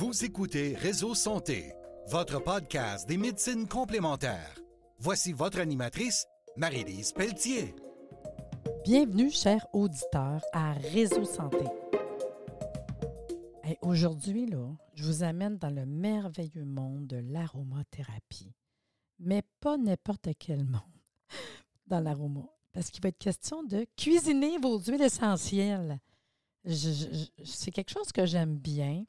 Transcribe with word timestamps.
Vous 0.00 0.24
écoutez 0.24 0.76
Réseau 0.76 1.14
Santé, 1.14 1.74
votre 2.06 2.42
podcast 2.42 3.06
des 3.06 3.18
médecines 3.18 3.68
complémentaires. 3.68 4.58
Voici 4.96 5.34
votre 5.34 5.60
animatrice, 5.60 6.26
Marie-Lise 6.56 7.12
Pelletier. 7.12 7.74
Bienvenue, 8.82 9.30
chers 9.30 9.66
auditeurs, 9.74 10.40
à 10.54 10.72
Réseau 10.72 11.26
Santé. 11.26 11.66
Aujourd'hui, 13.82 14.46
là, 14.46 14.70
je 14.94 15.04
vous 15.04 15.22
amène 15.22 15.58
dans 15.58 15.68
le 15.68 15.84
merveilleux 15.84 16.64
monde 16.64 17.06
de 17.06 17.18
l'aromathérapie. 17.18 18.54
Mais 19.18 19.42
pas 19.60 19.76
n'importe 19.76 20.30
quel 20.38 20.64
monde 20.64 20.80
dans 21.88 22.00
l'aroma. 22.00 22.48
Parce 22.72 22.90
qu'il 22.90 23.02
va 23.02 23.10
être 23.10 23.18
question 23.18 23.64
de 23.64 23.84
cuisiner 23.98 24.56
vos 24.56 24.80
huiles 24.80 25.02
essentielles. 25.02 26.00
C'est 26.64 27.70
quelque 27.70 27.92
chose 27.92 28.12
que 28.12 28.24
j'aime 28.24 28.56
bien. 28.56 29.04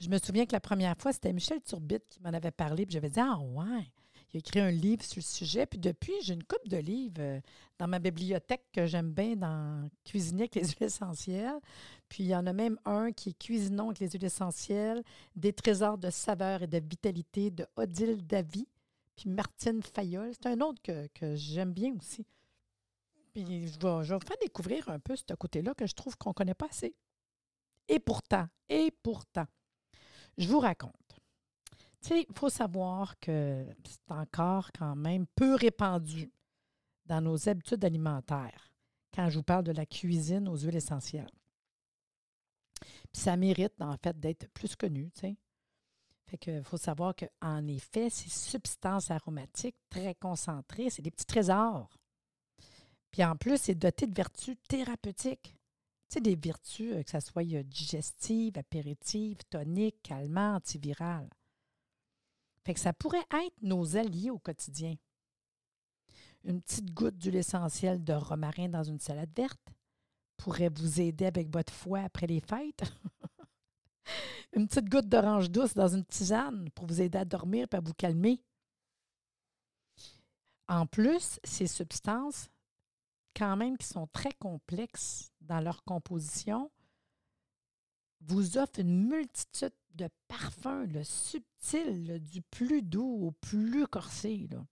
Je 0.00 0.08
me 0.08 0.18
souviens 0.18 0.46
que 0.46 0.52
la 0.52 0.60
première 0.60 0.96
fois, 0.98 1.12
c'était 1.12 1.32
Michel 1.32 1.60
Turbite 1.62 2.08
qui 2.08 2.20
m'en 2.20 2.32
avait 2.32 2.50
parlé. 2.50 2.84
Puis 2.84 2.94
j'avais 2.94 3.10
dit 3.10 3.20
Ah, 3.20 3.38
ouais. 3.38 3.90
Il 4.32 4.38
a 4.38 4.40
écrit 4.40 4.60
un 4.60 4.70
livre 4.70 5.04
sur 5.04 5.18
le 5.18 5.22
sujet. 5.22 5.66
Puis 5.66 5.78
depuis, 5.78 6.12
j'ai 6.22 6.34
une 6.34 6.42
coupe 6.42 6.68
de 6.68 6.76
livres 6.76 7.20
euh, 7.20 7.40
dans 7.78 7.86
ma 7.86 7.98
bibliothèque 7.98 8.64
que 8.72 8.86
j'aime 8.86 9.12
bien 9.12 9.36
dans 9.36 9.88
Cuisiner 10.04 10.42
avec 10.42 10.56
les 10.56 10.64
huiles 10.64 10.82
essentielles. 10.88 11.60
Puis 12.08 12.24
il 12.24 12.28
y 12.28 12.36
en 12.36 12.46
a 12.46 12.52
même 12.52 12.78
un 12.84 13.12
qui 13.12 13.30
est 13.30 13.38
Cuisinons 13.38 13.86
avec 13.86 14.00
les 14.00 14.10
huiles 14.10 14.24
essentielles, 14.24 15.02
des 15.36 15.52
trésors 15.52 15.96
de 15.96 16.10
saveur 16.10 16.62
et 16.62 16.66
de 16.66 16.78
vitalité 16.78 17.50
de 17.50 17.66
Odile 17.76 18.26
Davy, 18.26 18.66
puis 19.14 19.30
Martine 19.30 19.82
Fayol. 19.82 20.32
C'est 20.32 20.46
un 20.46 20.60
autre 20.60 20.82
que, 20.82 21.06
que 21.14 21.36
j'aime 21.36 21.72
bien 21.72 21.94
aussi. 21.98 22.26
Puis 23.32 23.68
je 23.68 23.78
vais, 23.78 24.04
je 24.04 24.08
vais 24.08 24.18
vous 24.18 24.26
faire 24.26 24.38
découvrir 24.40 24.88
un 24.88 24.98
peu 24.98 25.14
ce 25.14 25.34
côté-là 25.34 25.74
que 25.74 25.86
je 25.86 25.94
trouve 25.94 26.16
qu'on 26.16 26.30
ne 26.30 26.34
connaît 26.34 26.54
pas 26.54 26.66
assez. 26.66 26.94
Et 27.88 28.00
pourtant, 28.00 28.48
et 28.68 28.90
pourtant, 29.02 29.46
je 30.36 30.48
vous 30.48 30.60
raconte. 30.60 30.92
Tu 32.02 32.20
il 32.28 32.34
faut 32.34 32.50
savoir 32.50 33.18
que 33.18 33.66
c'est 33.84 34.12
encore 34.12 34.70
quand 34.72 34.94
même 34.94 35.26
peu 35.34 35.54
répandu 35.54 36.30
dans 37.06 37.20
nos 37.20 37.48
habitudes 37.48 37.84
alimentaires 37.84 38.72
quand 39.14 39.30
je 39.30 39.38
vous 39.38 39.42
parle 39.42 39.64
de 39.64 39.72
la 39.72 39.86
cuisine 39.86 40.48
aux 40.48 40.56
huiles 40.56 40.76
essentielles. 40.76 41.30
Puis 42.80 43.22
ça 43.22 43.36
mérite, 43.36 43.80
en 43.80 43.96
fait, 43.96 44.18
d'être 44.20 44.48
plus 44.52 44.76
connu, 44.76 45.10
tu. 45.12 45.34
Fait 46.26 46.36
qu'il 46.36 46.62
faut 46.64 46.76
savoir 46.76 47.14
qu'en 47.14 47.66
effet, 47.68 48.10
ces 48.10 48.28
substances 48.28 49.10
aromatiques 49.10 49.76
très 49.88 50.14
concentrées, 50.16 50.90
c'est 50.90 51.02
des 51.02 51.10
petits 51.10 51.24
trésors. 51.24 51.96
Puis 53.10 53.24
en 53.24 53.36
plus, 53.36 53.58
c'est 53.58 53.74
doté 53.74 54.06
de 54.06 54.14
vertus 54.14 54.56
thérapeutiques. 54.68 55.55
Sais, 56.08 56.20
des 56.20 56.36
vertus, 56.36 56.92
euh, 56.94 57.02
que 57.02 57.10
ce 57.10 57.20
soit 57.20 57.44
digestives, 57.44 58.56
apéritives, 58.58 59.38
toniques, 59.50 60.02
calmantes, 60.02 60.56
antivirales. 60.56 61.28
Fait 62.64 62.74
que 62.74 62.80
ça 62.80 62.92
pourrait 62.92 63.26
être 63.32 63.62
nos 63.62 63.96
alliés 63.96 64.30
au 64.30 64.38
quotidien. 64.38 64.94
Une 66.44 66.62
petite 66.62 66.92
goutte 66.94 67.18
d'huile 67.18 67.36
essentielle 67.36 68.04
de 68.04 68.12
romarin 68.12 68.68
dans 68.68 68.84
une 68.84 69.00
salade 69.00 69.30
verte 69.36 69.68
pourrait 70.36 70.70
vous 70.70 71.00
aider 71.00 71.26
avec 71.26 71.52
votre 71.52 71.72
foie 71.72 72.00
après 72.00 72.26
les 72.26 72.40
fêtes. 72.40 72.84
une 74.52 74.68
petite 74.68 74.88
goutte 74.88 75.08
d'orange 75.08 75.50
douce 75.50 75.74
dans 75.74 75.88
une 75.88 76.04
tisane 76.04 76.70
pour 76.70 76.86
vous 76.86 77.00
aider 77.00 77.18
à 77.18 77.24
dormir 77.24 77.66
et 77.72 77.76
à 77.76 77.80
vous 77.80 77.94
calmer. 77.94 78.42
En 80.68 80.86
plus, 80.86 81.38
ces 81.44 81.66
substances, 81.66 82.48
quand 83.36 83.56
même, 83.56 83.76
qui 83.76 83.86
sont 83.86 84.06
très 84.08 84.32
complexes 84.32 85.30
dans 85.40 85.60
leur 85.60 85.84
composition, 85.84 86.70
vous 88.20 88.58
offrent 88.58 88.80
une 88.80 89.08
multitude 89.08 89.74
de 89.94 90.08
parfums, 90.28 90.86
le 90.92 91.04
subtil, 91.04 92.20
du 92.20 92.42
plus 92.42 92.82
doux 92.82 93.26
au 93.26 93.30
plus 93.32 93.86
corsé. 93.86 94.46
Là. 94.50 94.64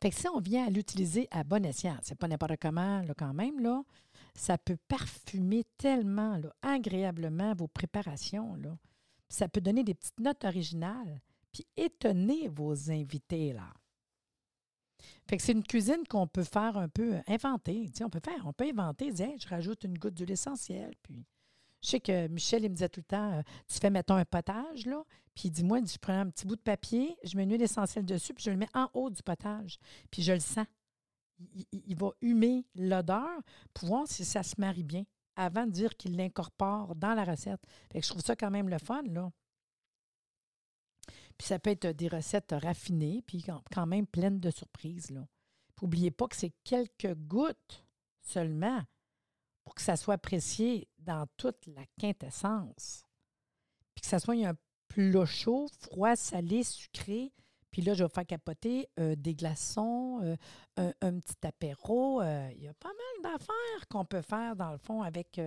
Fait 0.00 0.10
que 0.10 0.16
si 0.16 0.28
on 0.28 0.40
vient 0.40 0.66
à 0.66 0.70
l'utiliser 0.70 1.28
à 1.30 1.44
bon 1.44 1.64
escient, 1.64 1.96
c'est 2.02 2.18
pas 2.18 2.28
n'importe 2.28 2.56
comment 2.60 3.02
là, 3.02 3.14
quand 3.16 3.32
même, 3.32 3.60
là, 3.60 3.82
ça 4.34 4.58
peut 4.58 4.78
parfumer 4.88 5.64
tellement 5.78 6.36
là, 6.38 6.52
agréablement 6.62 7.54
vos 7.54 7.68
préparations. 7.68 8.58
Ça 9.28 9.48
peut 9.48 9.60
donner 9.60 9.84
des 9.84 9.94
petites 9.94 10.18
notes 10.18 10.44
originales, 10.44 11.20
puis 11.52 11.66
étonner 11.76 12.48
vos 12.48 12.90
invités. 12.90 13.52
Là. 13.52 13.72
Fait 15.28 15.36
que 15.36 15.42
c'est 15.42 15.52
une 15.52 15.64
cuisine 15.64 16.04
qu'on 16.08 16.26
peut 16.26 16.44
faire 16.44 16.76
un 16.76 16.88
peu 16.88 17.16
inventer. 17.26 17.90
on 18.02 18.10
peut 18.10 18.20
faire, 18.24 18.46
on 18.46 18.52
peut 18.52 18.66
inventer, 18.68 19.12
je 19.14 19.48
rajoute 19.48 19.84
une 19.84 19.98
goutte 19.98 20.14
d'huile 20.14 20.32
essentielle, 20.32 20.94
puis 21.02 21.26
je 21.82 21.88
sais 21.88 22.00
que 22.00 22.28
Michel, 22.28 22.64
il 22.64 22.70
me 22.70 22.74
disait 22.74 22.88
tout 22.88 23.00
le 23.00 23.04
temps, 23.04 23.32
euh, 23.32 23.42
tu 23.66 23.78
fais, 23.78 23.90
mettons, 23.90 24.14
un 24.14 24.24
potage, 24.24 24.86
là, 24.86 25.04
puis 25.34 25.48
il 25.48 25.50
dit, 25.50 25.64
moi, 25.64 25.80
je 25.84 25.98
prends 25.98 26.20
un 26.20 26.30
petit 26.30 26.46
bout 26.46 26.56
de 26.56 26.60
papier, 26.60 27.16
je 27.24 27.36
mets 27.36 27.42
une 27.42 27.50
huile 27.50 27.62
essentielle 27.62 28.06
dessus, 28.06 28.34
puis 28.34 28.44
je 28.44 28.50
le 28.50 28.56
mets 28.56 28.68
en 28.74 28.88
haut 28.94 29.10
du 29.10 29.22
potage, 29.22 29.78
puis 30.10 30.22
je 30.22 30.32
le 30.32 30.40
sens. 30.40 30.66
Il, 31.72 31.96
va 31.96 32.10
humer 32.20 32.64
l'odeur 32.76 33.40
pour 33.74 33.88
voir 33.88 34.06
si 34.06 34.24
ça 34.24 34.44
se 34.44 34.54
marie 34.58 34.84
bien 34.84 35.04
avant 35.34 35.66
de 35.66 35.72
dire 35.72 35.96
qu'il 35.96 36.16
l'incorpore 36.16 36.94
dans 36.94 37.14
la 37.14 37.24
recette. 37.24 37.60
Fait 37.90 37.98
que 37.98 38.04
je 38.04 38.10
trouve 38.10 38.22
ça 38.22 38.36
quand 38.36 38.50
même 38.50 38.68
le 38.68 38.78
fun, 38.78 39.02
là. 39.02 39.32
Puis 41.42 41.48
ça 41.48 41.58
peut 41.58 41.70
être 41.70 41.88
des 41.88 42.06
recettes 42.06 42.54
raffinées, 42.62 43.20
puis 43.26 43.44
quand 43.72 43.84
même 43.84 44.06
pleines 44.06 44.38
de 44.38 44.52
surprises, 44.52 45.10
là. 45.10 45.26
N'oubliez 45.82 46.12
pas 46.12 46.28
que 46.28 46.36
c'est 46.36 46.54
quelques 46.62 47.14
gouttes 47.14 47.84
seulement 48.20 48.80
pour 49.64 49.74
que 49.74 49.82
ça 49.82 49.96
soit 49.96 50.14
apprécié 50.14 50.86
dans 50.98 51.26
toute 51.36 51.66
la 51.66 51.82
quintessence. 51.98 53.04
Puis 53.92 54.02
que 54.02 54.06
ça 54.06 54.20
soit 54.20 54.36
un 54.36 54.54
plat 54.86 55.26
chaud, 55.26 55.66
froid, 55.80 56.14
salé, 56.14 56.62
sucré. 56.62 57.32
Puis 57.72 57.82
là, 57.82 57.94
je 57.94 58.04
vais 58.04 58.10
faire 58.10 58.24
capoter 58.24 58.88
euh, 59.00 59.16
des 59.16 59.34
glaçons, 59.34 60.20
euh, 60.22 60.92
un, 61.00 61.18
petit 61.18 61.44
apéro. 61.44 62.20
Euh, 62.20 62.50
il 62.54 62.62
y 62.62 62.68
a 62.68 62.74
pas 62.74 62.92
mal 62.92 63.32
d'affaires 63.32 63.88
qu'on 63.90 64.04
peut 64.04 64.22
faire, 64.22 64.54
dans 64.54 64.70
le 64.70 64.78
fond, 64.78 65.02
avec 65.02 65.40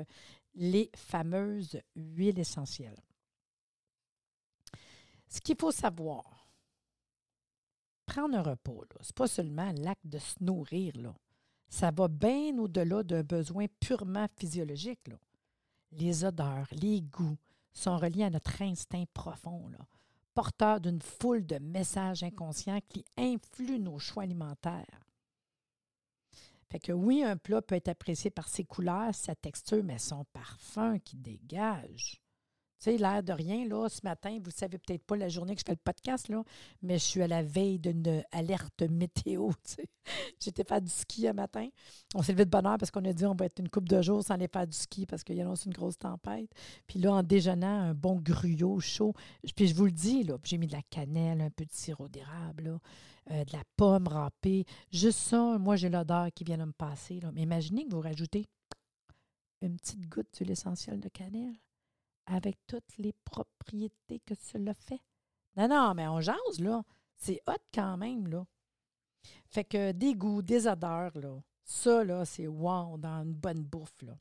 les 0.56 0.92
fameuses 0.94 1.80
huiles 1.96 2.38
essentielles. 2.38 3.02
Ce 5.35 5.41
qu'il 5.41 5.57
faut 5.59 5.73
savoir, 5.73 6.47
prendre 8.06 8.38
un 8.38 8.41
repos, 8.41 8.85
ce 9.01 9.09
n'est 9.09 9.13
pas 9.13 9.28
seulement 9.28 9.73
l'acte 9.73 10.07
de 10.07 10.18
se 10.18 10.35
nourrir. 10.40 10.94
Ça 11.68 11.91
va 11.91 12.07
bien 12.07 12.57
au-delà 12.57 13.03
d'un 13.03 13.22
besoin 13.22 13.66
purement 13.81 14.28
physiologique. 14.38 15.09
Les 15.91 16.23
odeurs, 16.23 16.68
les 16.72 17.01
goûts 17.01 17.35
sont 17.73 17.97
reliés 17.97 18.23
à 18.23 18.29
notre 18.29 18.62
instinct 18.62 19.03
profond, 19.13 19.68
là, 19.68 19.85
porteur 20.34 20.79
d'une 20.79 21.01
foule 21.01 21.46
de 21.46 21.57
messages 21.57 22.23
inconscients 22.23 22.79
qui 22.88 23.03
influent 23.17 23.84
nos 23.84 24.00
choix 24.00 24.23
alimentaires. 24.23 25.06
Fait 26.69 26.79
que 26.79 26.94
oui, 26.94 27.23
un 27.23 27.35
plat 27.35 27.62
peut 27.62 27.75
être 27.75 27.90
apprécié 27.90 28.31
par 28.31 28.47
ses 28.47 28.63
couleurs, 28.63 29.13
sa 29.13 29.35
texture, 29.35 29.84
mais 29.84 30.00
son 30.00 30.23
parfum 30.31 30.97
qui 31.00 31.17
dégage. 31.17 32.22
L'air 32.85 33.23
de 33.23 33.34
rien, 33.34 33.68
là, 33.68 33.90
ce 33.90 34.01
matin, 34.03 34.38
vous 34.40 34.50
ne 34.50 34.56
savez 34.56 34.78
peut-être 34.78 35.03
pas 35.03 35.16
la 35.16 35.28
journée 35.28 35.56
que 35.56 35.62
je 35.62 35.66
fais 35.66 35.73
le 35.73 35.81
podcast, 35.84 36.29
là, 36.29 36.44
mais 36.81 37.00
je 37.00 37.03
suis 37.03 37.22
à 37.22 37.28
la 37.28 37.41
veille 37.41 37.79
d'une 37.79 38.23
alerte 38.31 38.84
météo. 38.84 39.50
J'étais 40.40 40.63
faire 40.63 40.81
du 40.81 40.90
ski 40.90 41.28
un 41.28 41.34
matin. 41.34 41.68
On 42.13 42.22
s'est 42.22 42.31
levé 42.31 42.46
de 42.46 42.50
bonne 42.50 42.66
heure 42.66 42.78
parce 42.78 42.91
qu'on 42.91 43.03
a 43.06 43.13
dit 43.13 43.25
on 43.25 43.34
va 43.34 43.46
être 43.46 43.59
une 43.59 43.69
coupe 43.69 43.90
de 43.90 44.01
jours 44.01 44.23
sans 44.23 44.35
aller 44.35 44.47
faire 44.47 44.68
du 44.68 44.78
ski 44.78 45.06
parce 45.06 45.23
qu'il 45.23 45.35
y 45.35 45.41
a 45.41 45.46
une 45.46 45.73
grosse 45.73 45.97
tempête. 45.97 46.50
Puis 46.85 47.00
là, 47.00 47.13
en 47.13 47.23
déjeunant, 47.23 47.79
un 47.81 47.94
bon 47.94 48.19
gruyot 48.22 48.79
chaud. 48.79 49.13
Puis 49.56 49.67
je 49.67 49.75
vous 49.75 49.85
le 49.85 49.91
dis, 49.91 50.23
là, 50.23 50.38
j'ai 50.44 50.57
mis 50.57 50.67
de 50.67 50.73
la 50.73 50.84
cannelle, 50.84 51.41
un 51.41 51.50
peu 51.50 51.66
de 51.66 51.72
sirop 51.72 52.07
d'érable, 52.07 52.79
euh, 53.31 53.44
de 53.44 53.53
la 53.53 53.63
pomme 53.75 54.07
râpée. 54.07 54.66
Juste 54.91 55.19
ça, 55.19 55.57
moi, 55.57 55.75
j'ai 55.75 55.90
l'odeur 55.90 56.28
qui 56.34 56.44
vient 56.44 56.57
de 56.57 56.66
me 56.66 56.72
passer. 56.72 57.20
Là. 57.20 57.31
Mais 57.34 57.41
imaginez 57.41 57.85
que 57.85 57.91
vous 57.91 58.02
rajoutez 58.02 58.46
une 59.61 59.78
petite 59.78 60.08
goutte 60.08 60.28
d'huile 60.35 60.52
essentielle 60.52 60.99
de 60.99 61.09
cannelle 61.09 61.55
avec 62.26 62.58
toutes 62.68 62.98
les 62.98 63.14
propriétés 63.24 64.20
que 64.20 64.36
cela 64.36 64.74
fait. 64.74 65.02
Non, 65.56 65.68
non, 65.68 65.94
mais 65.94 66.08
on 66.08 66.22
jase, 66.22 66.60
là. 66.60 66.84
C'est 67.16 67.42
hot 67.48 67.64
quand 67.74 67.98
même, 67.98 68.28
là. 68.28 68.46
Fait 69.48 69.64
que 69.64 69.92
des 69.92 70.14
goûts, 70.14 70.42
des 70.42 70.68
odeurs, 70.68 71.18
là, 71.18 71.40
ça, 71.64 72.04
là, 72.04 72.26
c'est 72.26 72.48
wow 72.48 72.98
dans 72.98 73.24
une 73.24 73.34
bonne 73.34 73.64
bouffe, 73.64 74.02
là. 74.02 74.18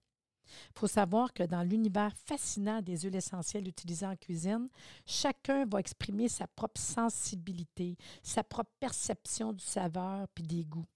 Il 0.47 0.79
faut 0.79 0.87
savoir 0.87 1.33
que 1.33 1.43
dans 1.43 1.62
l'univers 1.62 2.15
fascinant 2.17 2.83
des 2.83 2.99
huiles 2.99 3.17
essentielles 3.17 3.67
utilisées 3.67 4.06
en 4.06 4.17
cuisine, 4.17 4.69
chacun 5.06 5.65
va 5.67 5.81
exprimer 5.81 6.29
sa 6.29 6.47
propre 6.47 6.81
sensibilité, 6.81 7.97
sa 8.23 8.45
propre 8.45 8.71
perception 8.79 9.53
du 9.53 9.65
saveur 9.65 10.29
puis 10.35 10.45
des 10.45 10.65
goûts. 10.65 10.87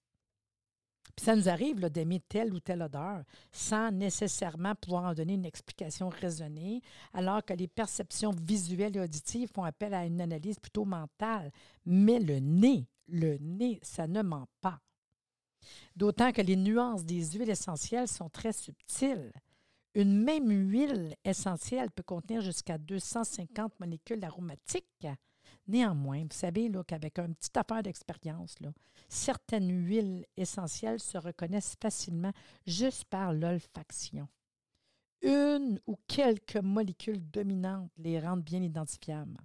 Ça 1.19 1.35
nous 1.35 1.49
arrive 1.49 1.81
d'aimer 1.91 2.21
telle 2.21 2.55
ou 2.55 2.61
telle 2.61 2.83
odeur 2.83 3.25
sans 3.51 3.91
nécessairement 3.91 4.75
pouvoir 4.77 5.05
en 5.05 5.15
donner 5.15 5.35
une 5.35 5.45
explication 5.45 6.09
raisonnée, 6.09 6.81
alors 7.13 7.45
que 7.45 7.53
les 7.55 7.67
perceptions 7.67 8.31
visuelles 8.31 8.97
et 8.97 9.01
auditives 9.01 9.51
font 9.53 9.65
appel 9.65 9.95
à 9.95 10.07
une 10.07 10.21
analyse 10.21 10.61
plutôt 10.61 10.85
mentale. 10.85 11.51
Mais 11.85 12.21
le 12.21 12.39
nez, 12.39 12.87
le 13.09 13.37
nez, 13.41 13.81
ça 13.83 14.07
ne 14.07 14.23
ment 14.23 14.47
pas. 14.61 14.81
D'autant 15.97 16.31
que 16.31 16.43
les 16.43 16.57
nuances 16.57 17.05
des 17.05 17.33
huiles 17.33 17.51
essentielles 17.51 18.09
sont 18.09 18.29
très 18.29 18.53
subtiles. 18.53 19.33
Une 19.95 20.23
même 20.23 20.51
huile 20.71 21.17
essentielle 21.25 21.91
peut 21.91 22.05
contenir 22.05 22.43
jusqu'à 22.43 22.79
250 22.79 23.81
molécules 23.81 24.25
aromatiques. 24.25 25.09
Néanmoins, 25.69 26.23
vous 26.23 26.29
savez 26.37 26.71
qu'avec 26.87 27.19
un 27.19 27.31
petit 27.33 27.51
affaire 27.59 27.83
d'expérience, 27.83 28.57
certaines 29.09 29.71
huiles 29.71 30.25
essentielles 30.39 30.99
se 30.99 31.19
reconnaissent 31.19 31.77
facilement 31.81 32.33
juste 32.67 33.05
par 33.05 33.35
l'olfaction. 33.35 34.29
Une 35.21 35.79
ou 35.87 35.97
quelques 36.07 36.57
molécules 36.57 37.29
dominantes 37.31 37.91
les 37.99 38.19
rendent 38.19 38.45
bien 38.45 38.63
identifiables. 38.63 39.37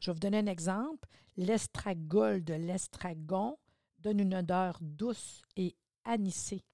Je 0.00 0.10
vais 0.10 0.14
vous 0.14 0.20
donner 0.20 0.38
un 0.38 0.46
exemple. 0.46 1.08
L'estragol 1.36 2.42
de 2.42 2.54
l'estragon 2.54 3.56
donne 3.98 4.20
une 4.20 4.34
odeur 4.34 4.78
douce 4.80 5.42
et 5.56 5.76
anisée. 6.04 6.64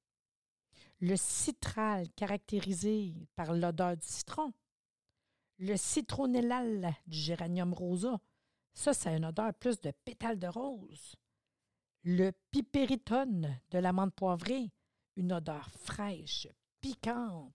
Le 1.00 1.16
citral, 1.16 2.08
caractérisé 2.16 3.12
par 3.34 3.52
l'odeur 3.52 3.96
du 3.96 4.06
citron. 4.06 4.52
Le 5.58 5.76
citronellal 5.76 6.94
du 7.06 7.18
géranium 7.18 7.74
rosa, 7.74 8.18
ça, 8.74 8.94
c'est 8.94 9.16
une 9.16 9.24
odeur 9.24 9.52
plus 9.54 9.80
de 9.80 9.92
pétales 10.04 10.38
de 10.38 10.46
rose. 10.46 11.16
Le 12.04 12.32
pipéritone 12.50 13.60
de 13.70 13.78
l'amande 13.78 14.14
poivrée, 14.14 14.72
une 15.16 15.32
odeur 15.32 15.70
fraîche, 15.70 16.48
piquante. 16.80 17.54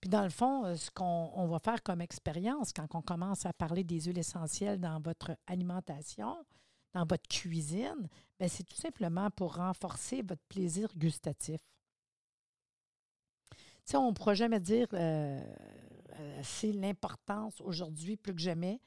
Puis 0.00 0.10
dans 0.10 0.22
le 0.22 0.30
fond, 0.30 0.64
euh, 0.66 0.76
ce 0.76 0.90
qu'on 0.90 1.46
va 1.46 1.58
faire 1.58 1.82
comme 1.82 2.00
expérience 2.00 2.72
quand 2.72 2.94
on 2.94 3.02
commence 3.02 3.46
à 3.46 3.52
parler 3.52 3.84
des 3.84 4.02
huiles 4.02 4.18
essentielles 4.18 4.78
dans 4.78 5.00
votre 5.00 5.36
alimentation, 5.46 6.44
dans 6.92 7.06
votre 7.06 7.26
cuisine, 7.28 8.08
ben, 8.38 8.48
c'est 8.48 8.64
tout 8.64 8.76
simplement 8.76 9.30
pour 9.30 9.56
renforcer 9.56 10.22
votre 10.22 10.42
plaisir 10.48 10.88
gustatif. 10.96 11.60
Tu 13.50 13.56
sais, 13.86 13.96
on 13.96 14.10
ne 14.10 14.14
pourra 14.14 14.34
jamais 14.34 14.60
dire 14.60 14.86
euh, 14.92 15.42
euh, 16.18 16.40
c'est 16.42 16.72
l'importance 16.72 17.60
aujourd'hui 17.60 18.16
plus 18.16 18.34
que 18.34 18.40
jamais 18.40 18.80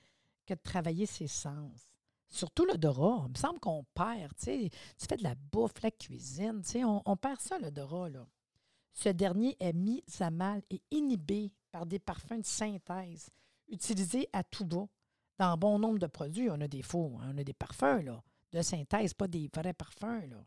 que 0.48 0.54
de 0.54 0.62
travailler 0.62 1.06
ses 1.06 1.28
sens. 1.28 1.88
Surtout 2.30 2.66
l'odorat. 2.66 3.26
Il 3.28 3.32
me 3.32 3.38
semble 3.38 3.60
qu'on 3.60 3.86
perd, 3.94 4.34
tu 4.38 4.70
fais 4.98 5.18
de 5.18 5.24
la 5.24 5.36
bouffe, 5.36 5.82
la 5.82 5.92
cuisine, 5.92 6.62
on, 6.84 7.02
on 7.06 7.16
perd 7.16 7.40
ça, 7.40 7.60
l'odorat, 7.60 8.10
là. 8.10 8.28
Ce 8.94 9.10
dernier 9.10 9.56
est 9.60 9.74
mis 9.74 10.04
à 10.20 10.32
mal 10.32 10.64
et 10.72 10.82
inhibé 10.90 11.52
par 11.72 11.86
des 11.86 12.00
parfums 12.00 12.40
de 12.40 12.46
synthèse 12.46 13.30
utilisés 13.68 14.28
à 14.34 14.44
tout 14.44 14.66
bas. 14.66 14.88
Dans 15.38 15.56
bon 15.56 15.78
nombre 15.78 16.00
de 16.00 16.08
produits, 16.08 16.50
on 16.50 16.60
a 16.62 16.68
des 16.68 16.82
faux, 16.82 17.20
hein, 17.22 17.32
on 17.32 17.38
a 17.38 17.44
des 17.44 17.54
parfums 17.54 18.02
là, 18.04 18.24
de 18.52 18.62
synthèse, 18.64 19.14
pas 19.14 19.28
des 19.28 19.50
vrais 19.54 19.74
parfums. 19.74 20.28
Là. 20.30 20.44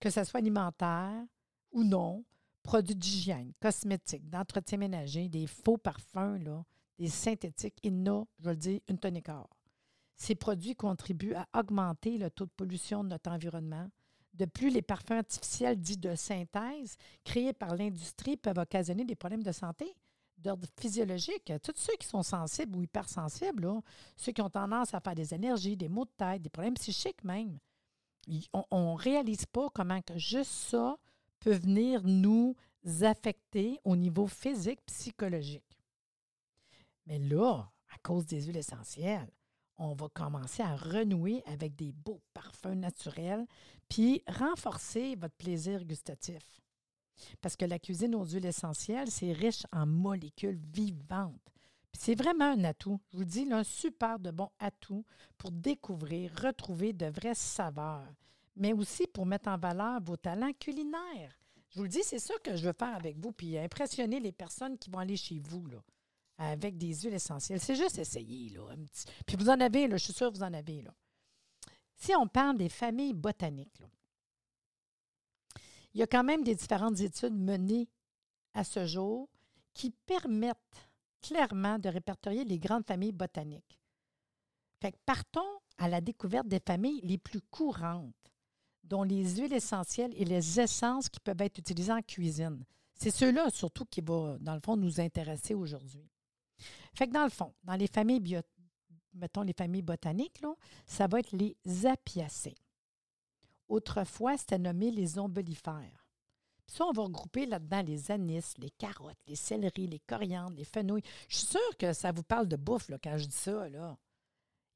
Que 0.00 0.10
ce 0.10 0.24
soit 0.24 0.38
alimentaire 0.38 1.22
ou 1.70 1.84
non, 1.84 2.24
produits 2.64 2.96
d'hygiène, 2.96 3.52
cosmétiques, 3.60 4.28
d'entretien 4.28 4.78
ménager, 4.78 5.28
des 5.28 5.46
faux 5.46 5.78
parfums, 5.78 6.38
là, 6.42 6.64
des 6.98 7.08
synthétiques, 7.08 7.78
il 7.82 8.02
y 8.02 8.08
a, 8.08 8.24
je 8.40 8.50
le 8.50 8.56
dire, 8.56 8.80
une 8.88 8.98
tonne 8.98 9.20
quart. 9.22 9.48
Ces 10.16 10.34
produits 10.34 10.76
contribuent 10.76 11.34
à 11.34 11.48
augmenter 11.58 12.18
le 12.18 12.30
taux 12.30 12.46
de 12.46 12.50
pollution 12.56 13.02
de 13.02 13.08
notre 13.08 13.30
environnement. 13.30 13.88
De 14.34 14.44
plus, 14.44 14.70
les 14.70 14.82
parfums 14.82 15.12
artificiels 15.12 15.76
dits 15.76 15.96
de 15.96 16.14
synthèse 16.14 16.96
créés 17.24 17.52
par 17.52 17.74
l'industrie 17.76 18.36
peuvent 18.36 18.58
occasionner 18.58 19.04
des 19.04 19.16
problèmes 19.16 19.42
de 19.42 19.52
santé 19.52 19.94
d'ordre 20.38 20.66
physiologique. 20.78 21.52
Tous 21.62 21.74
ceux 21.76 21.96
qui 21.98 22.06
sont 22.06 22.22
sensibles 22.22 22.76
ou 22.76 22.82
hypersensibles, 22.82 23.68
ceux 24.16 24.32
qui 24.32 24.42
ont 24.42 24.50
tendance 24.50 24.94
à 24.94 25.00
faire 25.00 25.14
des 25.14 25.34
énergies, 25.34 25.76
des 25.76 25.88
maux 25.88 26.04
de 26.04 26.10
tête, 26.16 26.42
des 26.42 26.50
problèmes 26.50 26.74
psychiques 26.74 27.22
même, 27.24 27.58
on 28.52 28.92
ne 28.92 28.98
réalise 28.98 29.46
pas 29.46 29.68
comment 29.70 30.00
que 30.00 30.16
juste 30.18 30.50
ça 30.50 30.96
peut 31.40 31.54
venir 31.54 32.02
nous 32.04 32.54
affecter 33.02 33.80
au 33.84 33.96
niveau 33.96 34.26
physique, 34.26 34.80
psychologique. 34.86 35.64
Mais 37.06 37.18
là, 37.18 37.70
à 37.92 37.98
cause 38.02 38.26
des 38.26 38.42
huiles 38.42 38.56
essentielles, 38.56 39.30
on 39.78 39.94
va 39.94 40.08
commencer 40.08 40.62
à 40.62 40.76
renouer 40.76 41.42
avec 41.46 41.74
des 41.74 41.92
beaux 41.92 42.20
parfums 42.34 42.74
naturels, 42.74 43.46
puis 43.88 44.22
renforcer 44.28 45.16
votre 45.16 45.34
plaisir 45.34 45.84
gustatif. 45.84 46.42
Parce 47.40 47.56
que 47.56 47.64
la 47.64 47.78
cuisine 47.78 48.14
aux 48.14 48.24
huiles 48.24 48.46
essentielles, 48.46 49.10
c'est 49.10 49.32
riche 49.32 49.66
en 49.72 49.86
molécules 49.86 50.60
vivantes. 50.72 51.40
C'est 51.92 52.14
vraiment 52.14 52.52
un 52.52 52.64
atout. 52.64 53.00
Je 53.12 53.18
vous 53.18 53.24
dis, 53.24 53.46
un 53.52 53.64
super 53.64 54.18
de 54.18 54.30
bon 54.30 54.48
atout 54.58 55.04
pour 55.36 55.50
découvrir, 55.50 56.32
retrouver 56.40 56.92
de 56.92 57.06
vraies 57.06 57.34
saveurs, 57.34 58.08
mais 58.56 58.72
aussi 58.72 59.06
pour 59.06 59.26
mettre 59.26 59.48
en 59.48 59.58
valeur 59.58 60.00
vos 60.02 60.16
talents 60.16 60.52
culinaires. 60.58 61.38
Je 61.70 61.78
vous 61.78 61.84
le 61.84 61.88
dis, 61.88 62.02
c'est 62.02 62.18
ça 62.18 62.34
que 62.42 62.56
je 62.56 62.66
veux 62.66 62.74
faire 62.74 62.94
avec 62.94 63.18
vous, 63.18 63.32
puis 63.32 63.58
impressionner 63.58 64.20
les 64.20 64.32
personnes 64.32 64.78
qui 64.78 64.90
vont 64.90 64.98
aller 64.98 65.16
chez 65.16 65.38
vous, 65.38 65.66
avec 66.50 66.76
des 66.76 66.94
huiles 66.94 67.14
essentielles. 67.14 67.60
C'est 67.60 67.76
juste 67.76 67.98
essayer, 67.98 68.50
là, 68.50 68.68
un 68.70 68.84
petit... 68.84 69.04
Puis 69.26 69.36
vous 69.36 69.48
en 69.48 69.60
avez, 69.60 69.86
là, 69.86 69.96
je 69.96 70.04
suis 70.04 70.12
sûre 70.12 70.32
que 70.32 70.36
vous 70.36 70.42
en 70.42 70.52
avez, 70.52 70.82
là. 70.82 70.94
Si 71.94 72.14
on 72.16 72.26
parle 72.26 72.58
des 72.58 72.68
familles 72.68 73.14
botaniques, 73.14 73.78
là, 73.78 73.86
il 75.94 76.00
y 76.00 76.02
a 76.02 76.06
quand 76.06 76.24
même 76.24 76.42
des 76.42 76.54
différentes 76.54 77.00
études 77.00 77.34
menées 77.34 77.88
à 78.54 78.64
ce 78.64 78.86
jour 78.86 79.28
qui 79.74 79.90
permettent 79.90 80.88
clairement 81.20 81.78
de 81.78 81.88
répertorier 81.88 82.44
les 82.44 82.58
grandes 82.58 82.86
familles 82.86 83.12
botaniques. 83.12 83.78
Fait 84.80 84.96
partons 85.06 85.40
à 85.78 85.88
la 85.88 86.00
découverte 86.00 86.48
des 86.48 86.60
familles 86.60 87.00
les 87.02 87.18
plus 87.18 87.40
courantes, 87.40 88.32
dont 88.84 89.02
les 89.04 89.36
huiles 89.36 89.52
essentielles 89.52 90.12
et 90.16 90.24
les 90.24 90.60
essences 90.60 91.08
qui 91.08 91.20
peuvent 91.20 91.40
être 91.40 91.58
utilisées 91.58 91.92
en 91.92 92.02
cuisine. 92.02 92.64
C'est 92.94 93.10
ceux-là 93.10 93.50
surtout 93.50 93.84
qui 93.84 94.00
vont, 94.00 94.38
dans 94.40 94.54
le 94.54 94.60
fond, 94.60 94.76
nous 94.76 95.00
intéresser 95.00 95.54
aujourd'hui. 95.54 96.08
Fait 96.94 97.06
que 97.06 97.12
dans 97.12 97.24
le 97.24 97.30
fond, 97.30 97.54
dans 97.64 97.76
les 97.76 97.86
familles 97.86 99.82
botaniques, 99.82 100.40
là, 100.40 100.54
ça 100.86 101.06
va 101.06 101.20
être 101.20 101.32
les 101.32 101.86
apiacées. 101.86 102.56
Autrefois, 103.68 104.36
c'était 104.36 104.58
nommé 104.58 104.90
les 104.90 105.18
ombellifères. 105.18 106.06
ça, 106.66 106.84
on 106.84 106.92
va 106.92 107.04
regrouper 107.04 107.46
là-dedans 107.46 107.82
les 107.82 108.10
anis, 108.10 108.58
les 108.58 108.70
carottes, 108.70 109.18
les 109.26 109.36
céleris, 109.36 109.86
les 109.86 110.00
coriandres, 110.00 110.56
les 110.56 110.64
fenouilles. 110.64 111.02
Je 111.28 111.36
suis 111.36 111.46
sûre 111.46 111.76
que 111.78 111.92
ça 111.92 112.12
vous 112.12 112.22
parle 112.22 112.48
de 112.48 112.56
bouffe 112.56 112.88
là, 112.88 112.98
quand 113.02 113.16
je 113.16 113.24
dis 113.24 113.36
ça. 113.36 113.68
Là. 113.68 113.96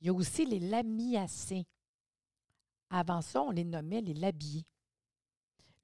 Il 0.01 0.07
y 0.07 0.11
a 0.11 0.15
aussi 0.15 0.47
les 0.47 0.61
lamiacées. 0.61 1.67
Avant 2.91 3.21
ça, 3.21 3.43
on 3.43 3.51
les 3.51 3.65
nommait 3.65 4.01
les 4.01 4.15
labiers. 4.15 4.65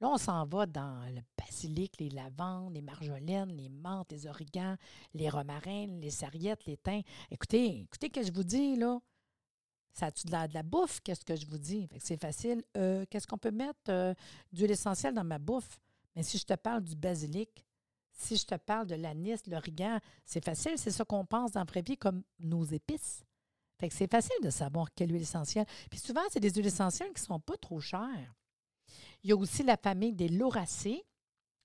Là, 0.02 0.08
on 0.08 0.18
s'en 0.18 0.44
va 0.46 0.66
dans 0.66 1.00
le 1.14 1.20
basilic, 1.38 2.00
les 2.00 2.10
lavandes, 2.10 2.74
les 2.74 2.82
marjolaines, 2.82 3.52
les 3.56 3.68
menthes, 3.68 4.10
les 4.10 4.26
origans, 4.26 4.76
les 5.14 5.28
romarins, 5.28 5.86
les 6.00 6.10
sarriettes, 6.10 6.66
les 6.66 6.76
thym. 6.76 7.02
Écoutez, 7.30 7.82
écoutez 7.82 8.08
ce 8.08 8.20
que 8.20 8.26
je 8.26 8.32
vous 8.32 8.42
dis, 8.42 8.74
là. 8.74 8.98
Ça 9.92 10.06
a-tu 10.06 10.26
de 10.26 10.32
la, 10.32 10.48
de 10.48 10.54
la 10.54 10.64
bouffe? 10.64 10.98
Qu'est-ce 11.04 11.24
que 11.24 11.36
je 11.36 11.46
vous 11.46 11.58
dis? 11.58 11.88
C'est 12.00 12.20
facile. 12.20 12.64
Euh, 12.76 13.04
qu'est-ce 13.08 13.28
qu'on 13.28 13.38
peut 13.38 13.52
mettre 13.52 13.78
euh, 13.90 14.12
d'huile 14.52 14.72
essentielle 14.72 15.14
dans 15.14 15.22
ma 15.22 15.38
bouffe? 15.38 15.78
Mais 16.16 16.24
si 16.24 16.36
je 16.36 16.46
te 16.46 16.54
parle 16.54 16.82
du 16.82 16.96
basilic, 16.96 17.64
si 18.10 18.36
je 18.36 18.44
te 18.44 18.56
parle 18.56 18.88
de 18.88 18.96
l'anis, 18.96 19.46
l'origan, 19.46 20.00
c'est 20.24 20.44
facile. 20.44 20.78
C'est 20.78 20.90
ça 20.90 21.04
qu'on 21.04 21.24
pense 21.24 21.52
dans 21.52 21.60
la 21.60 21.64
vraie 21.64 21.84
comme 21.96 22.24
nos 22.40 22.64
épices. 22.64 23.22
Fait 23.78 23.88
que 23.88 23.94
c'est 23.94 24.10
facile 24.10 24.42
de 24.42 24.50
savoir 24.50 24.92
quelle 24.94 25.12
huile 25.12 25.22
essentielle. 25.22 25.66
Puis 25.90 26.00
souvent, 26.00 26.22
c'est 26.28 26.40
des 26.40 26.50
huiles 26.50 26.66
essentielles 26.66 27.12
qui 27.12 27.22
ne 27.22 27.26
sont 27.26 27.40
pas 27.40 27.56
trop 27.56 27.78
chères. 27.78 28.34
Il 29.22 29.30
y 29.30 29.32
a 29.32 29.36
aussi 29.36 29.62
la 29.62 29.76
famille 29.76 30.12
des 30.12 30.28
lauracées. 30.28 31.04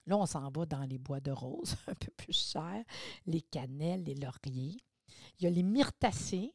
Là, 0.05 0.17
on 0.17 0.25
s'en 0.25 0.49
va 0.49 0.65
dans 0.65 0.83
les 0.83 0.97
bois 0.97 1.19
de 1.19 1.31
rose, 1.31 1.75
un 1.87 1.95
peu 1.95 2.11
plus 2.15 2.51
cher, 2.51 2.83
les 3.25 3.41
cannelles, 3.41 4.03
les 4.03 4.15
lauriers. 4.15 4.77
Il 5.39 5.43
y 5.43 5.47
a 5.47 5.49
les 5.49 5.63
myrtacées, 5.63 6.53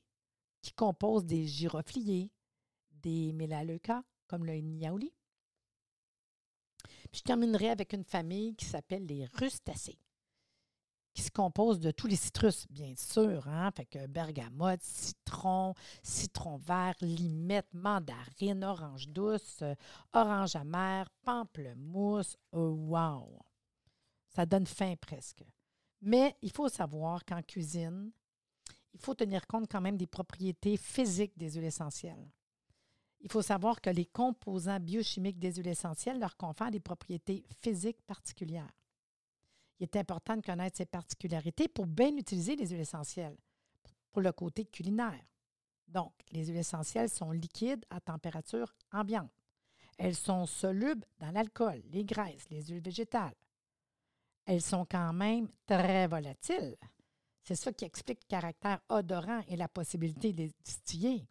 qui 0.62 0.73
composent 0.73 1.26
des 1.26 1.45
girofliers, 1.45 2.31
des 2.93 3.33
mélaleucas, 3.33 4.02
comme 4.29 4.47
le 4.47 4.55
niaouli. 4.59 5.12
Puis 7.11 7.19
je 7.19 7.23
terminerai 7.23 7.69
avec 7.71 7.93
une 7.93 8.05
famille 8.05 8.55
qui 8.55 8.64
s'appelle 8.64 9.05
les 9.05 9.26
rustacées, 9.26 9.99
qui 11.14 11.23
se 11.23 11.31
compose 11.31 11.81
de 11.81 11.90
tous 11.90 12.07
les 12.07 12.16
citrus, 12.16 12.66
bien 12.71 12.95
sûr. 12.97 13.47
Hein? 13.49 13.71
Fait 13.73 14.09
bergamote, 14.09 14.83
citron, 14.83 15.75
citron 16.02 16.57
vert, 16.57 16.95
limette, 17.00 17.73
mandarine, 17.73 18.64
orange 18.64 19.09
douce, 19.09 19.62
orange 20.12 20.57
amer, 20.57 21.09
pamplemousse. 21.25 22.37
Oh, 22.52 22.76
wow! 22.88 23.38
Ça 24.28 24.47
donne 24.47 24.66
faim 24.66 24.95
presque. 25.00 25.45
Mais 26.00 26.37
il 26.42 26.50
faut 26.50 26.69
savoir 26.69 27.25
qu'en 27.25 27.42
cuisine, 27.42 28.11
il 28.95 29.00
faut 29.00 29.14
tenir 29.14 29.47
compte 29.47 29.71
quand 29.71 29.81
même 29.81 29.97
des 29.97 30.07
propriétés 30.07 30.76
physiques 30.76 31.37
des 31.37 31.52
huiles 31.52 31.64
essentielles. 31.64 32.31
Il 33.21 33.31
faut 33.31 33.42
savoir 33.42 33.81
que 33.81 33.90
les 33.90 34.07
composants 34.07 34.81
biochimiques 34.81 35.38
des 35.38 35.54
huiles 35.54 35.69
essentielles 35.69 36.19
leur 36.19 36.37
confèrent 36.37 36.73
des 36.73 36.81
propriétés 36.81 37.45
physiques 37.61 38.02
particulières. 38.02 38.73
Il 39.83 39.87
est 39.87 39.97
important 39.97 40.37
de 40.37 40.43
connaître 40.43 40.77
ces 40.77 40.87
particularités 40.87 41.67
pour 41.67 41.89
bien 41.89 42.17
utiliser 42.17 42.55
les 42.55 42.69
huiles 42.69 42.83
essentielles 42.83 43.37
pour 44.12 44.23
le 44.23 44.31
côté 44.31 44.65
culinaire. 44.65 45.27
Donc, 45.89 46.12
les 46.31 46.47
huiles 46.47 46.59
essentielles 46.59 47.09
sont 47.09 47.33
liquides 47.33 47.85
à 47.91 47.99
température 47.99 48.73
ambiante. 48.93 49.33
Elles 49.99 50.15
sont 50.15 50.47
solubles 50.47 51.05
dans 51.19 51.33
l'alcool, 51.33 51.83
les 51.91 52.05
graisses, 52.05 52.49
les 52.49 52.62
huiles 52.62 52.81
végétales. 52.81 53.35
elles 54.45 54.62
sont 54.62 54.87
quand 54.89 55.12
même 55.12 55.49
très 55.67 56.07
volatiles. 56.07 56.77
C'est 57.43 57.57
ça 57.57 57.73
qui 57.73 57.85
explique 57.85 58.21
le 58.23 58.29
caractère 58.29 58.81
odorant 58.89 59.43
et 59.49 59.57
la 59.57 59.67
possibilité 59.67 60.33
de 60.33 60.49
distiller. 60.65 61.27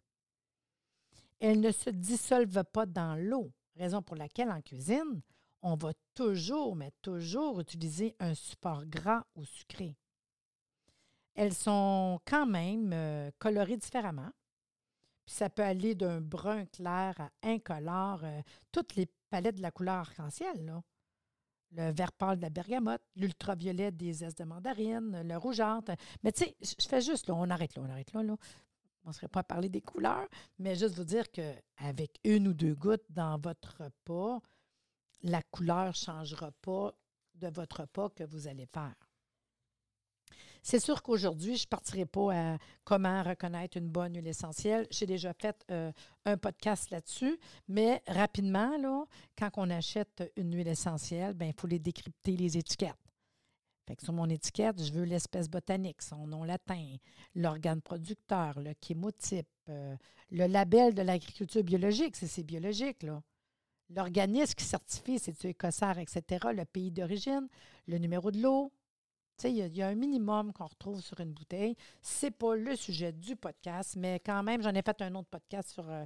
Elles 1.40 1.60
ne 1.60 1.72
se 1.72 1.88
dissolvent 1.88 2.64
pas 2.64 2.84
dans 2.84 3.16
l'eau, 3.16 3.50
raison 3.76 4.02
pour 4.02 4.16
laquelle 4.16 4.50
en 4.50 4.60
cuisine, 4.60 5.22
on 5.62 5.76
va 5.76 5.92
toujours, 6.14 6.76
mais 6.76 6.92
toujours 7.02 7.60
utiliser 7.60 8.14
un 8.18 8.34
support 8.34 8.84
gras 8.86 9.24
ou 9.36 9.44
sucré. 9.44 9.96
Elles 11.34 11.54
sont 11.54 12.20
quand 12.26 12.46
même 12.46 12.92
euh, 12.92 13.30
colorées 13.38 13.76
différemment. 13.76 14.30
Puis 15.24 15.36
ça 15.36 15.48
peut 15.48 15.62
aller 15.62 15.94
d'un 15.94 16.20
brun 16.20 16.66
clair 16.66 17.14
à 17.18 17.30
incolore, 17.42 18.20
euh, 18.24 18.42
toutes 18.72 18.96
les 18.96 19.06
palettes 19.30 19.56
de 19.56 19.62
la 19.62 19.70
couleur 19.70 19.94
arc-en-ciel. 19.94 20.82
Le 21.74 21.90
vert 21.90 22.12
pâle 22.12 22.36
de 22.36 22.42
la 22.42 22.50
bergamote, 22.50 23.00
l'ultraviolet 23.16 23.92
des 23.92 24.12
zestes 24.12 24.38
de 24.38 24.44
mandarine, 24.44 25.22
le 25.22 25.36
rougeâtre. 25.36 25.92
Mais 26.22 26.32
tu 26.32 26.44
sais, 26.44 26.56
je 26.60 26.86
fais 26.86 27.00
juste, 27.00 27.28
là, 27.28 27.34
on 27.34 27.48
arrête 27.48 27.76
là, 27.76 27.82
on 27.86 27.90
arrête 27.90 28.12
là. 28.12 28.22
là. 28.22 28.36
On 29.04 29.08
ne 29.08 29.14
serait 29.14 29.28
pas 29.28 29.40
à 29.40 29.44
parler 29.44 29.68
des 29.68 29.80
couleurs, 29.80 30.28
mais 30.58 30.76
juste 30.76 30.94
vous 30.96 31.04
dire 31.04 31.30
qu'avec 31.30 32.20
une 32.24 32.48
ou 32.48 32.52
deux 32.52 32.74
gouttes 32.74 33.06
dans 33.10 33.38
votre 33.38 33.82
repas, 33.82 34.40
la 35.22 35.42
couleur 35.42 35.88
ne 35.88 35.92
changera 35.92 36.50
pas 36.62 36.94
de 37.34 37.48
votre 37.48 37.82
repas 37.82 38.10
que 38.10 38.24
vous 38.24 38.46
allez 38.46 38.66
faire. 38.66 38.94
C'est 40.64 40.78
sûr 40.78 41.02
qu'aujourd'hui, 41.02 41.56
je 41.56 41.64
ne 41.64 41.68
partirai 41.68 42.06
pas 42.06 42.34
à 42.34 42.58
comment 42.84 43.22
reconnaître 43.24 43.76
une 43.76 43.88
bonne 43.88 44.14
huile 44.14 44.28
essentielle. 44.28 44.86
J'ai 44.90 45.06
déjà 45.06 45.32
fait 45.34 45.56
euh, 45.72 45.90
un 46.24 46.36
podcast 46.36 46.90
là-dessus, 46.90 47.36
mais 47.66 48.00
rapidement, 48.06 48.76
là, 48.78 49.04
quand 49.36 49.50
on 49.56 49.70
achète 49.70 50.22
une 50.36 50.54
huile 50.54 50.68
essentielle, 50.68 51.34
ben, 51.34 51.46
il 51.46 51.60
faut 51.60 51.66
les 51.66 51.80
décrypter, 51.80 52.36
les 52.36 52.56
étiquettes. 52.56 52.94
Fait 53.88 53.96
que 53.96 54.04
sur 54.04 54.12
mon 54.12 54.28
étiquette, 54.28 54.80
je 54.80 54.92
veux 54.92 55.02
l'espèce 55.02 55.48
botanique, 55.50 56.00
son 56.00 56.28
nom 56.28 56.44
latin, 56.44 56.94
l'organe 57.34 57.82
producteur, 57.82 58.60
le 58.60 58.74
chémotype, 58.80 59.48
euh, 59.68 59.96
le 60.30 60.46
label 60.46 60.94
de 60.94 61.02
l'agriculture 61.02 61.64
biologique, 61.64 62.14
c'est 62.14 62.44
biologique, 62.44 63.02
là. 63.02 63.20
L'organisme 63.94 64.54
qui 64.54 64.64
certifie, 64.64 65.18
c'est-tu 65.18 65.48
écossaire, 65.48 65.98
etc., 65.98 66.46
le 66.54 66.64
pays 66.64 66.90
d'origine, 66.90 67.48
le 67.86 67.98
numéro 67.98 68.30
de 68.30 68.40
l'eau, 68.40 68.72
il 69.44 69.76
y, 69.76 69.82
a 69.82 69.88
un 69.88 69.94
minimum 69.94 70.52
qu'on 70.52 70.66
retrouve 70.66 71.00
sur 71.00 71.18
une 71.20 71.32
bouteille. 71.32 71.74
Ce 72.00 72.26
n'est 72.26 72.30
pas 72.30 72.54
le 72.54 72.76
sujet 72.76 73.12
du 73.12 73.36
podcast, 73.36 73.96
mais 73.96 74.20
quand 74.24 74.42
même, 74.42 74.62
j'en 74.62 74.74
ai 74.74 74.82
fait 74.82 75.00
un 75.02 75.14
autre 75.14 75.28
podcast 75.28 75.70
sur 75.70 75.88
euh, 75.88 76.04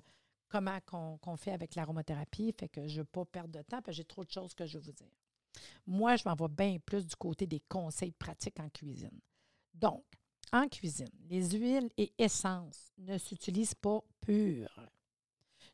comment 0.49 0.79
qu'on 0.87 1.37
fait 1.37 1.53
avec 1.53 1.75
l'aromathérapie. 1.75 2.55
Fait 2.59 2.69
que 2.69 2.87
je 2.87 2.95
ne 2.95 2.99
veux 3.01 3.05
pas 3.05 3.25
perdre 3.25 3.51
de 3.59 3.63
temps 3.63 3.83
parce 3.83 3.97
j'ai 3.97 4.05
trop 4.05 4.25
de 4.25 4.31
choses 4.31 4.55
que 4.55 4.65
je 4.67 4.79
veux 4.79 4.85
vous 4.85 4.93
dire. 4.93 5.13
Moi, 5.87 6.17
je 6.17 6.23
m'en 6.27 6.35
vais 6.35 6.49
bien 6.49 6.79
plus 6.79 7.07
du 7.07 7.17
côté 7.17 7.47
des 7.47 7.61
conseils 7.69 8.13
pratiques 8.13 8.61
en 8.61 8.69
cuisine. 8.69 9.21
Donc, 9.75 10.05
en 10.53 10.69
cuisine, 10.69 11.11
les 11.29 11.51
huiles 11.51 11.91
et 11.97 12.13
essences 12.19 12.93
ne 12.99 13.19
s'utilisent 13.19 13.75
pas 13.75 14.01
pures. 14.21 14.81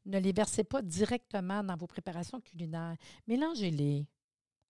Ne 0.05 0.19
les 0.19 0.33
versez 0.33 0.65
pas 0.65 0.83
directement 0.83 1.63
dans 1.63 1.77
vos 1.77 1.87
préparations 1.87 2.41
culinaires. 2.41 2.97
Mélangez-les 3.27 4.07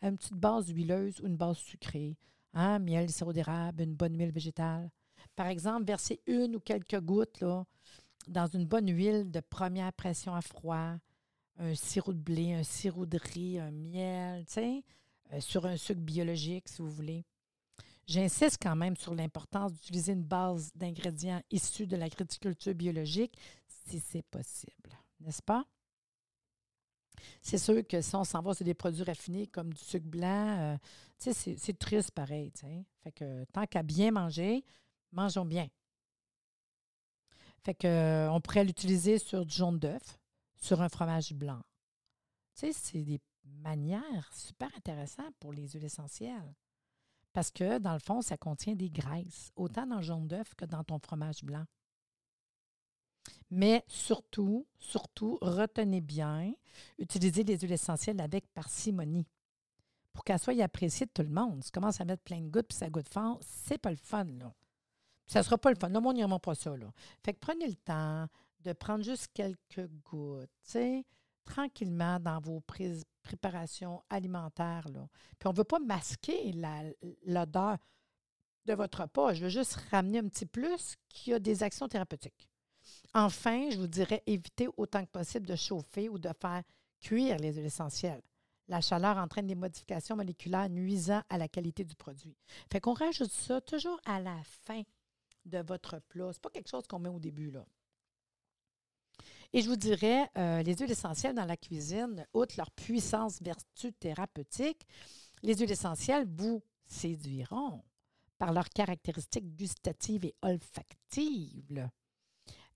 à 0.00 0.08
une 0.08 0.18
petite 0.18 0.34
base 0.34 0.68
huileuse 0.68 1.20
ou 1.20 1.26
une 1.26 1.36
base 1.36 1.58
sucrée. 1.58 2.16
Hein, 2.54 2.78
miel, 2.80 3.10
sirop 3.10 3.32
d'érable, 3.32 3.82
une 3.82 3.94
bonne 3.94 4.18
huile 4.18 4.32
végétale. 4.32 4.90
Par 5.36 5.46
exemple, 5.46 5.86
verser 5.86 6.20
une 6.26 6.56
ou 6.56 6.60
quelques 6.60 7.00
gouttes 7.00 7.40
là, 7.40 7.64
dans 8.28 8.46
une 8.46 8.66
bonne 8.66 8.90
huile 8.90 9.30
de 9.30 9.40
première 9.40 9.92
pression 9.92 10.34
à 10.34 10.42
froid, 10.42 10.96
un 11.58 11.74
sirop 11.74 12.12
de 12.12 12.18
blé, 12.18 12.52
un 12.52 12.62
sirop 12.62 13.06
de 13.06 13.18
riz, 13.18 13.58
un 13.58 13.70
miel, 13.70 14.44
euh, 14.58 15.40
sur 15.40 15.66
un 15.66 15.76
sucre 15.76 16.00
biologique, 16.00 16.68
si 16.68 16.82
vous 16.82 16.90
voulez. 16.90 17.24
J'insiste 18.06 18.58
quand 18.60 18.76
même 18.76 18.96
sur 18.96 19.14
l'importance 19.14 19.72
d'utiliser 19.72 20.12
une 20.12 20.24
base 20.24 20.72
d'ingrédients 20.74 21.40
issus 21.50 21.86
de 21.86 21.96
l'agriculture 21.96 22.74
biologique 22.74 23.38
si 23.86 24.00
c'est 24.00 24.24
possible, 24.24 24.90
n'est-ce 25.22 25.42
pas? 25.42 25.64
C'est 27.40 27.58
sûr 27.58 27.86
que 27.86 28.00
si 28.00 28.14
on 28.16 28.24
s'en 28.24 28.42
va 28.42 28.54
sur 28.54 28.64
des 28.64 28.74
produits 28.74 29.04
raffinés 29.04 29.46
comme 29.46 29.72
du 29.72 29.82
sucre 29.82 30.06
blanc, 30.06 30.58
euh, 30.58 30.76
c'est 31.18 31.78
triste 31.78 32.10
pareil. 32.10 32.52
Fait 33.02 33.12
que 33.12 33.44
tant 33.52 33.66
qu'à 33.66 33.82
bien 33.82 34.10
manger, 34.10 34.64
mangeons 35.12 35.44
bien. 35.44 35.68
Fait 37.64 37.74
que, 37.74 37.86
euh, 37.86 38.32
on 38.32 38.40
pourrait 38.40 38.64
l'utiliser 38.64 39.18
sur 39.18 39.46
du 39.46 39.54
jaune 39.54 39.78
d'œuf, 39.78 40.18
sur 40.56 40.80
un 40.80 40.88
fromage 40.88 41.32
blanc. 41.32 41.62
c'est 42.54 43.02
des 43.02 43.20
manières 43.44 44.32
super 44.32 44.68
intéressantes 44.76 45.34
pour 45.38 45.52
les 45.52 45.68
huiles 45.68 45.84
essentielles. 45.84 46.54
Parce 47.32 47.50
que, 47.50 47.78
dans 47.78 47.94
le 47.94 47.98
fond, 47.98 48.20
ça 48.20 48.36
contient 48.36 48.74
des 48.74 48.90
graisses, 48.90 49.52
autant 49.56 49.86
dans 49.86 49.96
le 49.96 50.02
jaune 50.02 50.28
d'œuf 50.28 50.54
que 50.54 50.64
dans 50.64 50.84
ton 50.84 50.98
fromage 50.98 51.42
blanc. 51.42 51.64
Mais 53.54 53.84
surtout, 53.86 54.66
surtout, 54.78 55.36
retenez 55.42 56.00
bien, 56.00 56.54
utilisez 56.96 57.44
les 57.44 57.58
huiles 57.58 57.72
essentielles 57.72 58.18
avec 58.22 58.46
parcimonie 58.54 59.28
pour 60.14 60.24
qu'elle 60.24 60.38
soit 60.38 60.58
appréciée 60.62 61.04
de 61.04 61.10
tout 61.10 61.20
le 61.20 61.28
monde. 61.28 61.62
Si 61.62 61.70
tu 61.70 61.74
commences 61.78 62.00
à 62.00 62.06
mettre 62.06 62.22
plein 62.22 62.40
de 62.40 62.48
gouttes 62.48 62.68
puis 62.68 62.78
ça 62.78 62.88
goûte 62.88 63.12
fort, 63.12 63.38
c'est 63.42 63.76
pas 63.76 63.90
le 63.90 63.96
fun, 63.96 64.24
là. 64.24 64.54
Ça 65.26 65.40
ne 65.40 65.44
sera 65.44 65.58
pas 65.58 65.68
le 65.68 65.76
fun. 65.76 65.90
Le 65.90 66.00
monde 66.00 66.16
n'ira 66.16 66.38
pas 66.38 66.54
ça, 66.54 66.74
là. 66.74 66.90
Fait 67.22 67.34
que 67.34 67.40
prenez 67.40 67.68
le 67.68 67.74
temps 67.74 68.26
de 68.60 68.72
prendre 68.72 69.04
juste 69.04 69.28
quelques 69.34 69.86
gouttes, 70.10 70.48
tranquillement 71.44 72.18
dans 72.20 72.40
vos 72.40 72.62
préparations 73.22 74.02
alimentaires, 74.08 74.88
là. 74.88 75.06
Puis 75.38 75.46
on 75.46 75.52
ne 75.52 75.56
veut 75.58 75.64
pas 75.64 75.78
masquer 75.78 76.54
l'odeur 77.26 77.76
de 78.64 78.72
votre 78.72 79.02
repas. 79.02 79.34
Je 79.34 79.42
veux 79.42 79.50
juste 79.50 79.74
ramener 79.90 80.20
un 80.20 80.28
petit 80.28 80.46
plus 80.46 80.96
qui 81.10 81.34
a 81.34 81.38
des 81.38 81.62
actions 81.62 81.86
thérapeutiques. 81.86 82.48
Enfin, 83.14 83.68
je 83.70 83.76
vous 83.76 83.86
dirais 83.86 84.22
éviter 84.26 84.68
autant 84.76 85.04
que 85.04 85.10
possible 85.10 85.46
de 85.46 85.56
chauffer 85.56 86.08
ou 86.08 86.18
de 86.18 86.30
faire 86.40 86.62
cuire 87.00 87.36
les 87.38 87.52
huiles 87.52 87.66
essentielles. 87.66 88.22
La 88.68 88.80
chaleur 88.80 89.18
entraîne 89.18 89.46
des 89.46 89.54
modifications 89.54 90.16
moléculaires 90.16 90.70
nuisant 90.70 91.22
à 91.28 91.36
la 91.36 91.48
qualité 91.48 91.84
du 91.84 91.94
produit. 91.94 92.36
Fait 92.70 92.80
qu'on 92.80 92.94
rajoute 92.94 93.30
ça 93.30 93.60
toujours 93.60 94.00
à 94.06 94.20
la 94.20 94.40
fin 94.64 94.82
de 95.44 95.58
votre 95.58 95.98
plat. 96.08 96.32
Ce 96.32 96.38
n'est 96.38 96.40
pas 96.40 96.50
quelque 96.50 96.70
chose 96.70 96.86
qu'on 96.86 97.00
met 97.00 97.08
au 97.08 97.18
début, 97.18 97.50
là. 97.50 97.66
Et 99.52 99.60
je 99.60 99.68
vous 99.68 99.76
dirais, 99.76 100.30
euh, 100.38 100.62
les 100.62 100.74
huiles 100.74 100.90
essentielles 100.90 101.34
dans 101.34 101.44
la 101.44 101.58
cuisine, 101.58 102.26
outre 102.32 102.54
leur 102.56 102.70
puissance 102.70 103.42
vertu 103.42 103.92
thérapeutique, 103.92 104.86
les 105.42 105.54
huiles 105.54 105.72
essentielles 105.72 106.26
vous 106.26 106.62
séduiront 106.86 107.82
par 108.38 108.52
leurs 108.52 108.70
caractéristiques 108.70 109.54
gustatives 109.54 110.24
et 110.24 110.34
olfactives. 110.40 111.90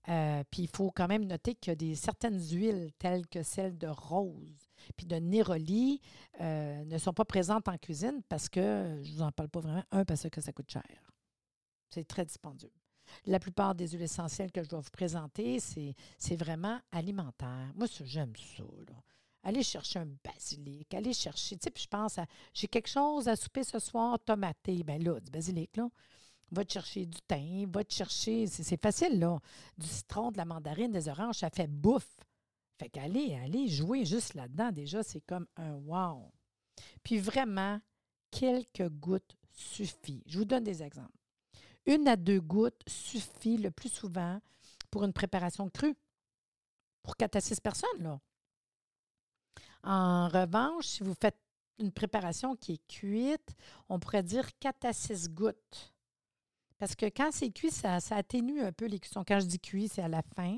Euh, 0.09 0.43
puis 0.49 0.63
il 0.63 0.69
faut 0.69 0.89
quand 0.91 1.07
même 1.07 1.25
noter 1.25 1.57
a 1.67 1.75
des, 1.75 1.95
certaines 1.95 2.39
huiles 2.39 2.91
telles 2.97 3.27
que 3.27 3.43
celles 3.43 3.77
de 3.77 3.87
rose 3.87 4.69
puis 4.95 5.05
de 5.05 5.17
néroli 5.17 5.99
euh, 6.39 6.85
ne 6.85 6.97
sont 6.97 7.13
pas 7.13 7.25
présentes 7.25 7.67
en 7.67 7.77
cuisine 7.77 8.21
parce 8.29 8.47
que, 8.47 9.01
je 9.03 9.09
ne 9.09 9.15
vous 9.15 9.21
en 9.21 9.31
parle 9.31 9.49
pas 9.49 9.59
vraiment, 9.59 9.83
un, 9.91 10.05
parce 10.05 10.29
que 10.29 10.39
ça 10.39 10.53
coûte 10.53 10.71
cher. 10.71 10.83
C'est 11.89 12.07
très 12.07 12.25
dispendieux. 12.25 12.71
La 13.25 13.39
plupart 13.39 13.75
des 13.75 13.89
huiles 13.89 14.03
essentielles 14.03 14.51
que 14.51 14.63
je 14.63 14.69
dois 14.69 14.79
vous 14.79 14.91
présenter, 14.91 15.59
c'est 15.59 16.35
vraiment 16.35 16.79
alimentaire. 16.91 17.71
Moi, 17.75 17.87
j'aime 18.03 18.33
ça. 18.35 18.63
Là. 18.63 18.95
Allez 19.43 19.63
chercher 19.63 19.99
un 19.99 20.09
basilic, 20.23 20.93
allez 20.93 21.13
chercher, 21.13 21.55
tu 21.57 21.69
sais, 21.69 21.73
je 21.81 21.87
pense 21.87 22.17
à, 22.17 22.25
j'ai 22.53 22.67
quelque 22.67 22.89
chose 22.89 23.29
à 23.29 23.35
souper 23.37 23.63
ce 23.63 23.79
soir, 23.79 24.19
tomaté, 24.19 24.83
ben 24.83 25.01
là, 25.01 25.19
du 25.19 25.31
basilic, 25.31 25.77
là. 25.77 25.89
Va 26.51 26.63
te 26.63 26.73
chercher 26.73 27.05
du 27.05 27.19
thym, 27.27 27.69
va 27.71 27.83
te 27.83 27.93
chercher, 27.93 28.47
c'est 28.47 28.81
facile, 28.81 29.19
là. 29.19 29.39
Du 29.77 29.85
citron, 29.85 30.31
de 30.31 30.37
la 30.37 30.45
mandarine, 30.45 30.91
des 30.91 31.09
oranges, 31.09 31.39
ça 31.39 31.49
fait 31.49 31.67
bouffe. 31.67 32.17
Fait 32.79 32.89
qu'allez, 32.89 33.35
allez 33.35 33.67
jouer 33.67 34.05
juste 34.05 34.33
là-dedans, 34.33 34.71
déjà, 34.71 35.03
c'est 35.03 35.21
comme 35.21 35.47
un 35.57 35.73
wow. 35.73 36.31
Puis 37.03 37.17
vraiment, 37.17 37.81
quelques 38.31 38.87
gouttes 38.87 39.35
suffit. 39.51 40.23
Je 40.27 40.37
vous 40.37 40.45
donne 40.45 40.63
des 40.63 40.83
exemples. 40.83 41.11
Une 41.85 42.07
à 42.07 42.15
deux 42.15 42.39
gouttes 42.39 42.81
suffit 42.87 43.57
le 43.57 43.71
plus 43.71 43.89
souvent 43.89 44.39
pour 44.91 45.03
une 45.03 45.13
préparation 45.13 45.69
crue. 45.69 45.95
Pour 47.01 47.15
quatre 47.15 47.37
à 47.37 47.41
six 47.41 47.59
personnes, 47.59 48.03
là. 48.03 48.19
En 49.83 50.27
revanche, 50.27 50.85
si 50.85 51.03
vous 51.03 51.15
faites 51.19 51.39
une 51.79 51.91
préparation 51.91 52.55
qui 52.55 52.73
est 52.73 52.87
cuite, 52.87 53.55
on 53.87 53.99
pourrait 53.99 54.23
dire 54.23 54.57
quatre 54.59 54.85
à 54.85 54.93
six 54.93 55.29
gouttes. 55.29 55.93
Parce 56.77 56.95
que 56.95 57.07
quand 57.07 57.29
c'est 57.31 57.49
cuit, 57.49 57.71
ça, 57.71 57.97
atténue 58.11 58.61
un 58.61 58.71
peu 58.71 58.85
les 58.85 58.99
cuissons. 58.99 59.23
Quand 59.27 59.39
je 59.39 59.45
dis 59.45 59.59
cuit, 59.59 59.87
c'est 59.87 60.03
à 60.03 60.07
la 60.07 60.21
fin. 60.35 60.57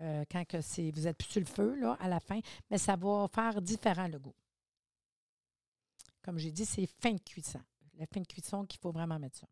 Euh, 0.00 0.24
quand 0.30 0.44
que 0.46 0.58
vous 0.92 1.06
êtes 1.08 1.16
plus 1.16 1.28
sur 1.28 1.40
le 1.40 1.46
feu, 1.46 1.74
là, 1.74 1.96
à 2.00 2.08
la 2.08 2.20
fin, 2.20 2.38
mais 2.70 2.78
ça 2.78 2.94
va 2.94 3.26
faire 3.34 3.60
différent 3.60 4.06
le 4.06 4.18
goût. 4.18 4.34
Comme 6.22 6.38
j'ai 6.38 6.52
dit, 6.52 6.64
c'est 6.64 6.86
fin 6.86 7.12
de 7.12 7.20
cuisson. 7.20 7.60
la 7.98 8.06
fin 8.06 8.20
de 8.20 8.26
cuisson 8.26 8.64
qu'il 8.64 8.78
faut 8.78 8.92
vraiment 8.92 9.18
mettre 9.18 9.38
ça. 9.38 9.48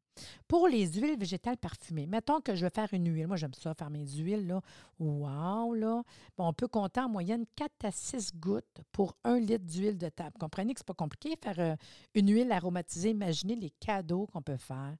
Pour 0.46 0.68
les 0.68 0.86
huiles 0.86 1.18
végétales 1.18 1.56
parfumées, 1.56 2.06
mettons 2.06 2.40
que 2.40 2.54
je 2.54 2.64
veux 2.64 2.70
faire 2.70 2.88
une 2.92 3.12
huile. 3.12 3.26
Moi, 3.26 3.36
j'aime 3.36 3.54
ça, 3.54 3.74
faire 3.74 3.90
mes 3.90 4.06
huiles. 4.06 4.46
Là. 4.46 4.60
Wow! 5.00 5.74
Là. 5.74 6.02
Bon, 6.36 6.46
on 6.46 6.52
peut 6.52 6.68
compter 6.68 7.00
en 7.00 7.08
moyenne 7.08 7.44
4 7.56 7.84
à 7.86 7.90
6 7.90 8.36
gouttes 8.36 8.82
pour 8.92 9.16
un 9.24 9.40
litre 9.40 9.64
d'huile 9.64 9.98
de 9.98 10.08
table. 10.08 10.36
Comprenez 10.38 10.74
que 10.74 10.80
ce 10.80 10.84
n'est 10.84 10.86
pas 10.86 10.94
compliqué 10.94 11.36
faire 11.42 11.58
euh, 11.58 11.76
une 12.14 12.30
huile 12.30 12.52
aromatisée. 12.52 13.10
Imaginez 13.10 13.56
les 13.56 13.70
cadeaux 13.70 14.26
qu'on 14.26 14.42
peut 14.42 14.56
faire. 14.56 14.94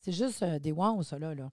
C'est 0.00 0.12
juste 0.12 0.42
euh, 0.42 0.58
des 0.58 0.72
wow, 0.72 1.02
ça, 1.02 1.18
là. 1.18 1.34
là. 1.34 1.50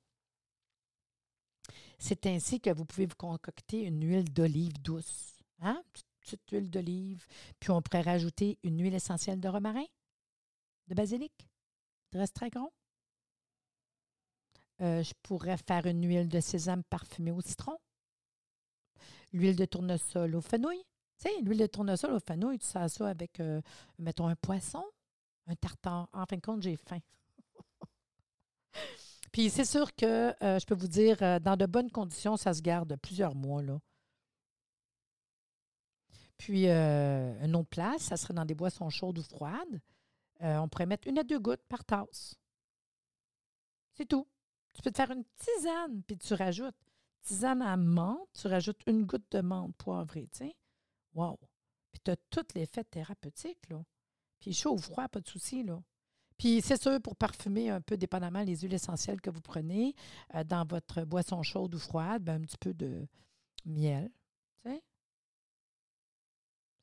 C'est 1.98 2.26
ainsi 2.26 2.60
que 2.60 2.70
vous 2.70 2.86
pouvez 2.86 3.06
vous 3.06 3.16
concocter 3.16 3.84
une 3.84 4.06
huile 4.06 4.32
d'olive 4.32 4.82
douce. 4.82 5.40
Hein? 5.62 5.82
Petite 6.20 6.50
huile 6.52 6.70
d'olive. 6.70 7.26
Puis 7.60 7.72
on 7.72 7.82
pourrait 7.82 8.02
rajouter 8.02 8.58
une 8.64 8.82
huile 8.82 8.96
essentielle 8.96 9.40
de 9.40 9.48
romarin, 9.48 9.86
de 10.88 10.96
basilic, 10.96 11.34
de 12.12 12.50
gros. 12.50 12.74
Euh, 14.82 15.04
je 15.04 15.14
pourrais 15.24 15.58
faire 15.58 15.86
une 15.86 16.06
huile 16.06 16.28
de 16.28 16.40
sésame 16.40 16.84
parfumée 16.84 17.32
au 17.32 17.42
citron. 17.42 17.78
L'huile 19.32 19.56
de 19.56 19.66
tournesol 19.66 20.36
au 20.36 20.42
fenouil. 20.42 20.84
Tu 21.18 21.30
sais, 21.30 21.42
l'huile 21.42 21.60
de 21.60 21.68
tournesol 21.68 22.14
au 22.14 22.20
fenouil, 22.20 22.60
tu 22.60 22.66
sers 22.66 22.90
ça 22.90 23.08
avec, 23.08 23.40
euh, 23.40 23.62
mettons, 24.00 24.28
un 24.28 24.36
poisson, 24.36 24.84
un 25.48 25.56
tartare. 25.56 26.10
En 26.12 26.26
fin 26.26 26.36
de 26.36 26.42
compte, 26.42 26.62
j'ai 26.62 26.76
faim. 26.76 27.00
Puis 29.32 29.50
c'est 29.50 29.66
sûr 29.66 29.94
que 29.96 30.34
euh, 30.44 30.60
je 30.60 30.66
peux 30.66 30.76
vous 30.76 30.88
dire, 30.88 31.22
euh, 31.22 31.40
dans 31.40 31.58
de 31.58 31.66
bonnes 31.66 31.92
conditions, 31.92 32.38
ça 32.38 32.54
se 32.54 32.62
garde 32.62 32.96
plusieurs 33.02 33.36
mois. 33.36 33.62
Là. 33.62 33.80
Puis 36.38 36.70
euh, 36.70 37.44
une 37.44 37.56
autre 37.56 37.70
place, 37.70 38.04
ça 38.04 38.18
serait 38.18 38.34
dans 38.34 38.46
des 38.46 38.56
boissons 38.56 38.90
chaudes 38.90 39.18
ou 39.18 39.24
froides. 39.24 39.82
on 40.40 40.70
pourrait 40.70 40.86
mettre 40.86 41.08
une 41.08 41.20
à 41.20 41.24
deux 41.24 41.40
gouttes 41.40 41.66
par 41.68 41.84
tasse. 41.84 42.36
C'est 43.94 44.06
tout. 44.06 44.28
Tu 44.74 44.82
peux 44.82 44.92
te 44.92 44.98
faire 44.98 45.12
une 45.12 45.26
tisane, 45.38 46.04
puis 46.04 46.18
tu 46.18 46.34
rajoutes 46.34 46.76
tisane 47.22 47.62
à 47.62 47.76
menthe, 47.76 48.30
tu 48.34 48.48
rajoutes 48.48 48.82
une 48.88 49.06
goutte 49.06 49.30
de 49.32 49.42
menthe 49.42 49.76
poivrée, 49.76 50.30
tu 50.32 50.40
sais. 50.40 50.56
Wow! 51.14 51.40
Puis 51.92 52.02
tu 52.04 52.12
as 52.12 52.18
tout 52.30 52.46
l'effet 52.56 52.84
thérapeutique, 52.84 53.70
là. 53.70 53.84
Puis 54.40 54.54
chaud 54.54 54.74
ou 54.74 54.78
froid, 54.78 55.08
pas 55.08 55.22
de 55.22 55.28
souci, 55.28 55.64
là. 55.64 55.82
Puis 56.38 56.62
c'est 56.62 56.82
sûr, 56.82 57.02
pour 57.02 57.16
parfumer 57.16 57.70
un 57.70 57.82
peu, 57.82 57.98
dépendamment 57.98 58.44
les 58.44 58.58
huiles 58.58 58.74
essentielles 58.74 59.22
que 59.22 59.30
vous 59.30 59.42
prenez 59.42 59.96
euh, 60.34 60.44
dans 60.44 60.66
votre 60.66 61.04
boisson 61.04 61.42
chaude 61.44 61.76
ou 61.76 61.80
froide, 61.80 62.24
ben, 62.24 62.42
un 62.42 62.46
petit 62.46 62.58
peu 62.58 62.74
de 62.74 63.08
miel. 63.66 64.12
Tu 64.58 64.70
sais? 64.70 64.84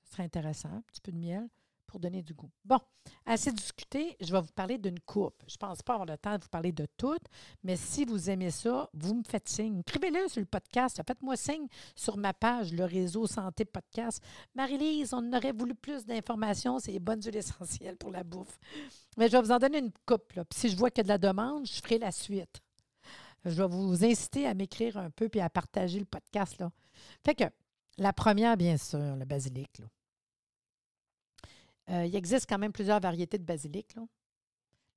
Ce 0.04 0.12
serait 0.12 0.24
intéressant, 0.24 0.70
un 0.70 0.82
petit 0.82 1.00
peu 1.00 1.12
de 1.12 1.18
miel 1.18 1.48
pour 1.92 2.00
donner 2.00 2.22
du 2.22 2.32
goût. 2.32 2.50
Bon, 2.64 2.78
assez 3.26 3.52
discuté, 3.52 4.16
je 4.18 4.32
vais 4.32 4.40
vous 4.40 4.52
parler 4.54 4.78
d'une 4.78 4.98
coupe. 5.00 5.44
Je 5.46 5.56
ne 5.56 5.58
pense 5.58 5.82
pas 5.82 5.92
avoir 5.92 6.06
le 6.06 6.16
temps 6.16 6.38
de 6.38 6.42
vous 6.42 6.48
parler 6.48 6.72
de 6.72 6.86
toutes, 6.96 7.26
mais 7.62 7.76
si 7.76 8.06
vous 8.06 8.30
aimez 8.30 8.50
ça, 8.50 8.88
vous 8.94 9.14
me 9.14 9.22
faites 9.22 9.46
signe. 9.46 9.80
Écrivez-le 9.80 10.26
sur 10.28 10.40
le 10.40 10.46
podcast. 10.46 11.02
Faites-moi 11.06 11.36
signe 11.36 11.66
sur 11.94 12.16
ma 12.16 12.32
page, 12.32 12.72
le 12.72 12.86
réseau 12.86 13.26
Santé 13.26 13.66
Podcast. 13.66 14.24
Marie-Lise, 14.54 15.12
on 15.12 15.32
aurait 15.34 15.52
voulu 15.52 15.74
plus 15.74 16.06
d'informations. 16.06 16.78
C'est 16.78 16.92
les 16.92 16.98
bonnes 16.98 17.22
huiles 17.22 17.36
essentielles 17.36 17.98
pour 17.98 18.10
la 18.10 18.24
bouffe. 18.24 18.58
Mais 19.18 19.28
je 19.28 19.32
vais 19.32 19.42
vous 19.42 19.52
en 19.52 19.58
donner 19.58 19.80
une 19.80 19.92
coupe. 20.06 20.24
Puis 20.28 20.42
si 20.54 20.68
je 20.70 20.76
vois 20.76 20.90
qu'il 20.90 21.00
y 21.00 21.00
a 21.02 21.04
de 21.04 21.08
la 21.08 21.18
demande, 21.18 21.66
je 21.66 21.78
ferai 21.82 21.98
la 21.98 22.10
suite. 22.10 22.62
Je 23.44 23.50
vais 23.50 23.68
vous 23.68 24.02
inciter 24.02 24.46
à 24.46 24.54
m'écrire 24.54 24.96
un 24.96 25.10
peu 25.10 25.28
puis 25.28 25.40
à 25.40 25.50
partager 25.50 25.98
le 25.98 26.06
podcast. 26.06 26.58
Là. 26.58 26.72
Fait 27.22 27.34
que 27.34 27.44
la 27.98 28.14
première, 28.14 28.56
bien 28.56 28.78
sûr, 28.78 29.14
le 29.14 29.26
basilic. 29.26 29.78
Là. 29.78 29.86
Euh, 31.90 32.06
il 32.06 32.14
existe 32.14 32.48
quand 32.48 32.58
même 32.58 32.72
plusieurs 32.72 33.00
variétés 33.00 33.38
de 33.38 33.44
basilic. 33.44 33.94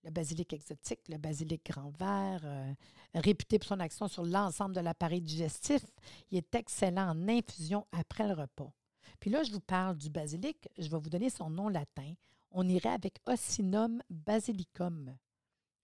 Le 0.03 0.11
basilic 0.11 0.53
exotique, 0.53 0.99
le 1.09 1.17
basilic 1.17 1.65
grand 1.65 1.89
vert, 1.97 2.41
euh, 2.43 2.73
réputé 3.15 3.57
pour 3.57 3.67
son 3.67 3.79
action 3.79 4.07
sur 4.07 4.23
l'ensemble 4.23 4.75
de 4.75 4.81
l'appareil 4.81 5.21
digestif, 5.21 5.81
il 6.29 6.37
est 6.37 6.55
excellent 6.55 7.09
en 7.09 7.27
infusion 7.27 7.87
après 7.91 8.27
le 8.27 8.35
repas. 8.35 8.71
Puis 9.19 9.31
là, 9.31 9.41
je 9.43 9.51
vous 9.51 9.59
parle 9.59 9.97
du 9.97 10.11
basilic, 10.11 10.69
je 10.77 10.89
vais 10.89 10.99
vous 10.99 11.09
donner 11.09 11.31
son 11.31 11.49
nom 11.49 11.69
latin. 11.69 12.13
On 12.51 12.67
irait 12.67 12.89
avec 12.89 13.17
Occinum 13.25 14.01
basilicum. 14.09 15.15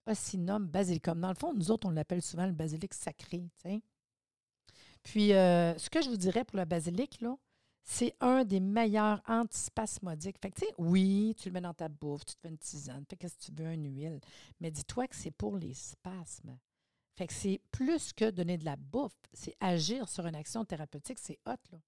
Occinum 0.06 0.66
basilicum. 0.66 1.20
Dans 1.20 1.28
le 1.28 1.34
fond, 1.34 1.52
nous 1.52 1.70
autres, 1.70 1.88
on 1.88 1.90
l'appelle 1.90 2.22
souvent 2.22 2.46
le 2.46 2.52
basilic 2.52 2.94
sacré. 2.94 3.48
Puis, 5.02 5.32
euh, 5.32 5.76
ce 5.78 5.90
que 5.90 6.00
je 6.00 6.08
vous 6.08 6.16
dirais 6.16 6.44
pour 6.44 6.58
le 6.58 6.64
basilic, 6.64 7.20
là, 7.20 7.36
c'est 7.84 8.14
un 8.20 8.44
des 8.44 8.60
meilleurs 8.60 9.20
antispasmodiques. 9.26 10.38
Fait 10.40 10.52
oui, 10.78 11.34
tu 11.38 11.48
le 11.48 11.54
mets 11.54 11.60
dans 11.60 11.74
ta 11.74 11.88
bouffe, 11.88 12.24
tu 12.24 12.34
te 12.34 12.40
fais 12.40 12.48
une 12.48 12.58
tisane, 12.58 13.04
fais 13.08 13.16
qu'est-ce 13.16 13.36
que 13.36 13.52
tu 13.52 13.52
veux, 13.52 13.72
une 13.72 13.86
huile. 13.86 14.20
Mais 14.60 14.70
dis-toi 14.70 15.08
que 15.08 15.16
c'est 15.16 15.32
pour 15.32 15.56
les 15.56 15.74
spasmes. 15.74 16.58
Fait 17.14 17.26
que 17.26 17.32
c'est 17.32 17.60
plus 17.70 18.12
que 18.12 18.30
donner 18.30 18.56
de 18.56 18.64
la 18.64 18.76
bouffe, 18.76 19.16
c'est 19.32 19.56
agir 19.60 20.08
sur 20.08 20.26
une 20.26 20.36
action 20.36 20.64
thérapeutique, 20.64 21.18
c'est 21.18 21.38
hot. 21.46 21.78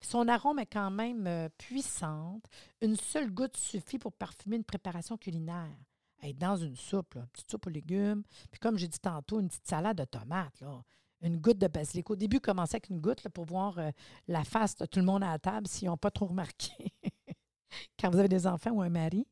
Son 0.00 0.28
arôme 0.28 0.58
est 0.58 0.66
quand 0.66 0.90
même 0.90 1.26
euh, 1.26 1.48
puissante. 1.56 2.44
Une 2.82 2.96
seule 2.96 3.32
goutte 3.32 3.56
suffit 3.56 3.98
pour 3.98 4.12
parfumer 4.12 4.56
une 4.56 4.64
préparation 4.64 5.16
culinaire. 5.16 5.76
Être 6.22 6.38
dans 6.38 6.56
une 6.56 6.76
soupe, 6.76 7.16
une 7.16 7.26
petite 7.28 7.50
soupe 7.50 7.66
aux 7.66 7.70
légumes. 7.70 8.22
Puis 8.50 8.60
comme 8.60 8.76
j'ai 8.76 8.88
dit 8.88 8.98
tantôt, 8.98 9.40
une 9.40 9.48
petite 9.48 9.66
salade 9.66 9.96
de 9.96 10.04
tomates. 10.04 10.60
Là 10.60 10.82
une 11.22 11.36
goutte 11.36 11.58
de 11.58 11.66
basilic. 11.66 12.10
Au 12.10 12.16
début, 12.16 12.40
commençait 12.40 12.76
avec 12.76 12.90
une 12.90 13.00
goutte 13.00 13.28
pour 13.28 13.44
voir 13.44 13.78
euh, 13.78 13.90
la 14.28 14.44
face 14.44 14.76
de 14.76 14.86
tout 14.86 15.00
le 15.00 15.04
monde 15.04 15.22
à 15.22 15.32
la 15.32 15.38
table 15.38 15.66
s'ils 15.66 15.88
n'ont 15.88 15.96
pas 15.96 16.10
trop 16.10 16.26
remarqué 16.26 16.92
quand 18.00 18.10
vous 18.10 18.18
avez 18.18 18.28
des 18.28 18.46
enfants 18.46 18.70
ou 18.70 18.82
un 18.82 18.90
mari. 18.90 19.26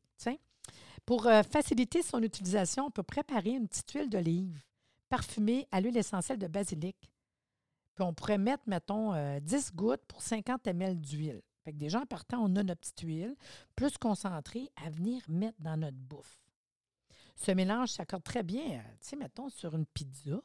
Pour 1.05 1.25
euh, 1.25 1.41
faciliter 1.41 2.01
son 2.01 2.21
utilisation, 2.21 2.87
on 2.87 2.91
peut 2.91 3.01
préparer 3.01 3.51
une 3.51 3.69
petite 3.69 3.89
huile 3.91 4.09
d'olive 4.09 4.61
parfumée 5.07 5.65
à 5.71 5.79
l'huile 5.79 5.95
essentielle 5.95 6.37
de 6.37 6.47
basilic. 6.47 6.97
Puis 7.95 8.03
on 8.03 8.13
pourrait 8.13 8.37
mettre, 8.37 8.63
mettons, 8.67 9.13
10 9.39 9.53
euh, 9.53 9.75
gouttes 9.75 10.05
pour 10.05 10.21
50 10.21 10.67
ml 10.67 10.99
d'huile. 10.99 11.41
Fait 11.63 11.71
que 11.71 11.77
déjà, 11.77 12.01
en 12.01 12.05
partant, 12.05 12.39
on 12.39 12.55
a 12.57 12.63
notre 12.63 12.81
petite 12.81 12.99
huile 13.01 13.37
plus 13.73 13.97
concentrée 13.97 14.69
à 14.85 14.89
venir 14.89 15.21
mettre 15.29 15.57
dans 15.61 15.77
notre 15.77 15.95
bouffe. 15.95 16.41
Ce 17.37 17.51
mélange 17.51 17.89
s'accorde 17.89 18.23
très 18.23 18.43
bien, 18.43 18.83
mettons, 19.17 19.47
sur 19.47 19.75
une 19.75 19.85
pizza 19.85 20.41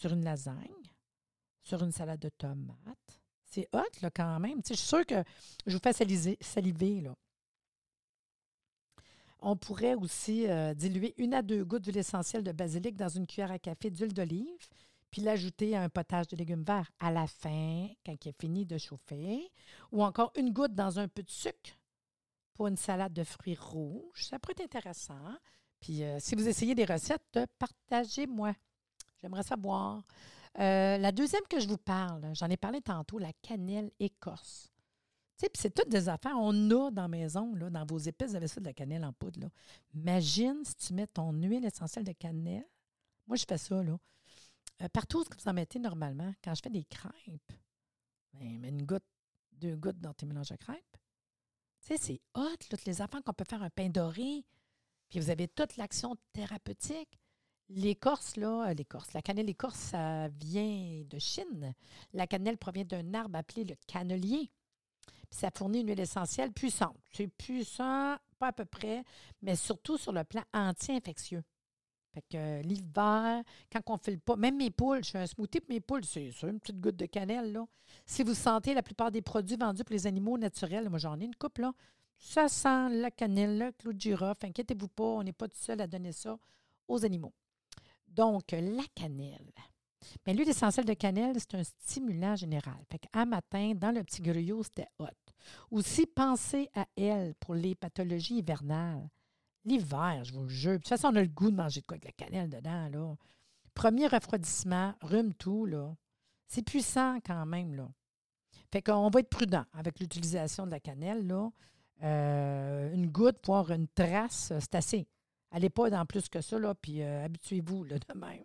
sur 0.00 0.12
une 0.12 0.24
lasagne, 0.24 0.92
sur 1.62 1.82
une 1.82 1.92
salade 1.92 2.20
de 2.20 2.30
tomates. 2.30 3.20
C'est 3.44 3.68
hot, 3.74 4.00
là, 4.00 4.10
quand 4.10 4.40
même. 4.40 4.60
je 4.66 4.74
suis 4.74 4.86
sûre 4.86 5.04
que 5.04 5.22
je 5.66 5.76
vous 5.76 5.82
fais 5.82 5.92
saliver, 6.40 7.00
là. 7.00 7.14
On 9.42 9.56
pourrait 9.56 9.94
aussi 9.94 10.46
euh, 10.48 10.74
diluer 10.74 11.14
une 11.16 11.32
à 11.32 11.42
deux 11.42 11.64
gouttes 11.64 11.82
d'huile 11.82 11.96
essentielle 11.96 12.44
de 12.44 12.52
basilic 12.52 12.94
dans 12.96 13.08
une 13.08 13.26
cuillère 13.26 13.50
à 13.50 13.58
café 13.58 13.90
d'huile 13.90 14.12
d'olive, 14.12 14.68
puis 15.10 15.22
l'ajouter 15.22 15.74
à 15.74 15.82
un 15.82 15.88
potage 15.88 16.28
de 16.28 16.36
légumes 16.36 16.62
verts 16.62 16.90
à 16.98 17.10
la 17.10 17.26
fin, 17.26 17.88
quand 18.04 18.14
il 18.24 18.28
est 18.28 18.40
fini 18.40 18.66
de 18.66 18.76
chauffer, 18.76 19.50
ou 19.92 20.04
encore 20.04 20.30
une 20.36 20.52
goutte 20.52 20.74
dans 20.74 20.98
un 20.98 21.08
peu 21.08 21.22
de 21.22 21.30
sucre 21.30 21.72
pour 22.52 22.66
une 22.66 22.76
salade 22.76 23.14
de 23.14 23.24
fruits 23.24 23.56
rouges. 23.58 24.26
Ça 24.26 24.38
pourrait 24.38 24.54
être 24.58 24.76
intéressant. 24.76 25.34
Puis 25.80 26.04
euh, 26.04 26.18
si 26.20 26.34
vous 26.34 26.46
essayez 26.46 26.74
des 26.74 26.84
recettes, 26.84 27.40
partagez-moi. 27.58 28.54
J'aimerais 29.20 29.42
savoir. 29.42 30.02
Euh, 30.58 30.98
la 30.98 31.12
deuxième 31.12 31.46
que 31.48 31.60
je 31.60 31.68
vous 31.68 31.78
parle, 31.78 32.34
j'en 32.34 32.48
ai 32.48 32.56
parlé 32.56 32.80
tantôt, 32.80 33.18
la 33.18 33.32
cannelle 33.42 33.90
écorce. 34.00 34.70
Tu 35.38 35.46
sais, 35.46 35.50
c'est 35.54 35.74
toutes 35.74 35.88
des 35.88 36.08
affaires. 36.08 36.36
On 36.36 36.70
a 36.70 36.90
dans 36.90 37.02
la 37.02 37.08
maison, 37.08 37.54
là, 37.54 37.70
dans 37.70 37.86
vos 37.86 37.98
épices, 37.98 38.30
vous 38.30 38.36
avez 38.36 38.48
ça 38.48 38.60
de 38.60 38.66
la 38.66 38.72
cannelle 38.72 39.04
en 39.04 39.12
poudre. 39.12 39.40
Là. 39.40 39.48
Imagine 39.94 40.64
si 40.64 40.74
tu 40.74 40.94
mets 40.94 41.06
ton 41.06 41.32
huile 41.32 41.64
essentielle 41.64 42.04
de 42.04 42.12
cannelle. 42.12 42.66
Moi, 43.26 43.36
je 43.36 43.44
fais 43.48 43.58
ça, 43.58 43.82
là. 43.82 43.96
Euh, 44.82 44.88
partout 44.88 45.24
que 45.24 45.36
vous 45.36 45.48
en 45.48 45.52
mettez 45.52 45.78
normalement, 45.78 46.32
quand 46.42 46.54
je 46.54 46.62
fais 46.62 46.70
des 46.70 46.84
crêpes, 46.84 47.52
ben, 48.32 48.64
une 48.64 48.84
goutte, 48.84 49.04
deux 49.52 49.76
gouttes 49.76 50.00
dans 50.00 50.14
tes 50.14 50.26
mélanges 50.26 50.52
à 50.52 50.56
crêpes. 50.56 50.96
Tu 51.80 51.88
sais, 51.88 51.96
c'est 51.96 52.20
hot, 52.34 52.56
toutes 52.68 52.84
les 52.84 53.00
affaires 53.00 53.22
qu'on 53.22 53.32
peut 53.32 53.44
faire 53.48 53.62
un 53.62 53.70
pain 53.70 53.88
doré. 53.88 54.44
Puis 55.08 55.20
vous 55.20 55.30
avez 55.30 55.48
toute 55.48 55.76
l'action 55.76 56.16
thérapeutique. 56.32 57.19
L'écorce, 57.72 58.36
là, 58.36 58.68
euh, 58.68 58.74
l'écorce, 58.74 59.12
la 59.12 59.22
cannelle 59.22 59.48
écorce, 59.48 59.78
ça 59.78 60.26
vient 60.28 61.04
de 61.08 61.18
Chine. 61.20 61.72
La 62.12 62.26
cannelle 62.26 62.58
provient 62.58 62.84
d'un 62.84 63.14
arbre 63.14 63.38
appelé 63.38 63.64
le 63.64 63.76
cannelier. 63.86 64.50
Puis 65.06 65.38
ça 65.38 65.50
fournit 65.56 65.80
une 65.80 65.88
huile 65.88 66.00
essentielle 66.00 66.50
puissante. 66.50 66.96
C'est 67.12 67.28
puissant, 67.28 68.16
pas 68.40 68.48
à 68.48 68.52
peu 68.52 68.64
près, 68.64 69.04
mais 69.40 69.54
surtout 69.54 69.98
sur 69.98 70.10
le 70.10 70.24
plan 70.24 70.42
anti-infectieux. 70.52 71.44
Fait 72.12 72.22
que 72.22 72.36
euh, 72.36 72.62
l'hiver, 72.62 73.44
quand 73.70 73.80
on 73.86 73.96
fait 73.98 74.10
le 74.10 74.18
pas, 74.18 74.34
même 74.34 74.56
mes 74.56 74.72
poules, 74.72 75.04
je 75.04 75.10
fais 75.10 75.18
un 75.18 75.26
smoothie 75.28 75.60
pour 75.60 75.70
mes 75.70 75.80
poules, 75.80 76.04
c'est 76.04 76.32
une 76.42 76.58
petite 76.58 76.80
goutte 76.80 76.96
de 76.96 77.06
cannelle, 77.06 77.52
là. 77.52 77.66
Si 78.04 78.24
vous 78.24 78.34
sentez 78.34 78.74
la 78.74 78.82
plupart 78.82 79.12
des 79.12 79.22
produits 79.22 79.56
vendus 79.56 79.84
pour 79.84 79.92
les 79.92 80.08
animaux 80.08 80.36
naturels, 80.38 80.88
moi 80.88 80.98
j'en 80.98 81.20
ai 81.20 81.24
une 81.24 81.36
coupe, 81.36 81.58
là, 81.58 81.72
ça 82.18 82.48
sent 82.48 82.88
la 82.90 83.12
cannelle, 83.12 83.58
le 83.58 83.72
clou 83.72 83.92
de 83.92 84.00
girofle. 84.00 84.46
Inquiétez-vous 84.46 84.88
pas, 84.88 85.04
on 85.04 85.22
n'est 85.22 85.32
pas 85.32 85.46
tout 85.46 85.56
seul 85.56 85.80
à 85.80 85.86
donner 85.86 86.10
ça 86.10 86.36
aux 86.88 87.04
animaux. 87.04 87.32
Donc, 88.10 88.52
la 88.52 88.82
cannelle. 88.94 89.52
Mais 90.26 90.34
l'huile 90.34 90.48
essentielle 90.48 90.86
de 90.86 90.94
cannelle, 90.94 91.36
c'est 91.38 91.54
un 91.54 91.62
stimulant 91.62 92.36
général. 92.36 92.78
Fait 92.90 92.98
qu'à 92.98 93.24
matin, 93.24 93.72
dans 93.74 93.94
le 93.94 94.02
petit 94.02 94.22
gruyot, 94.22 94.62
c'était 94.62 94.88
hot. 94.98 95.06
Aussi, 95.70 96.06
pensez 96.06 96.68
à 96.74 96.86
elle 96.96 97.34
pour 97.34 97.54
les 97.54 97.74
pathologies 97.74 98.38
hivernales. 98.38 99.08
L'hiver, 99.64 100.24
je 100.24 100.32
vous 100.32 100.44
le 100.44 100.48
jure. 100.48 100.72
De 100.72 100.76
toute 100.78 100.88
façon, 100.88 101.08
on 101.08 101.16
a 101.16 101.22
le 101.22 101.28
goût 101.28 101.50
de 101.50 101.56
manger 101.56 101.80
de 101.80 101.86
quoi 101.86 101.96
avec 101.96 102.04
la 102.04 102.26
cannelle 102.26 102.50
dedans, 102.50 102.88
là. 102.88 103.16
Premier 103.74 104.06
refroidissement, 104.06 104.94
rhume 105.02 105.34
tout, 105.34 105.66
là. 105.66 105.94
C'est 106.46 106.62
puissant 106.62 107.18
quand 107.24 107.46
même, 107.46 107.74
là. 107.74 107.88
Fait 108.72 108.82
qu'on 108.82 109.10
va 109.10 109.20
être 109.20 109.28
prudent 109.28 109.64
avec 109.72 110.00
l'utilisation 110.00 110.66
de 110.66 110.70
la 110.70 110.80
cannelle, 110.80 111.26
là. 111.26 111.50
Euh, 112.02 112.94
une 112.94 113.06
goutte, 113.08 113.44
voire 113.44 113.70
une 113.70 113.88
trace, 113.88 114.52
c'est 114.58 114.74
assez. 114.74 115.06
Allez 115.50 115.70
pas 115.70 115.90
dans 115.90 116.06
plus 116.06 116.28
que 116.28 116.40
ça, 116.40 116.58
là, 116.58 116.74
puis 116.74 117.02
euh, 117.02 117.24
habituez-vous 117.24 117.84
là, 117.84 117.98
de 117.98 118.18
même. 118.18 118.44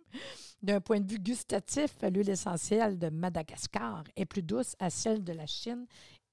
D'un 0.62 0.80
point 0.80 1.00
de 1.00 1.10
vue 1.10 1.18
gustatif, 1.18 1.96
l'huile 2.02 2.30
essentielle 2.30 2.98
de 2.98 3.08
Madagascar 3.10 4.04
est 4.16 4.26
plus 4.26 4.42
douce 4.42 4.74
à 4.78 4.90
celle 4.90 5.22
de 5.22 5.32
la 5.32 5.46
Chine 5.46 5.86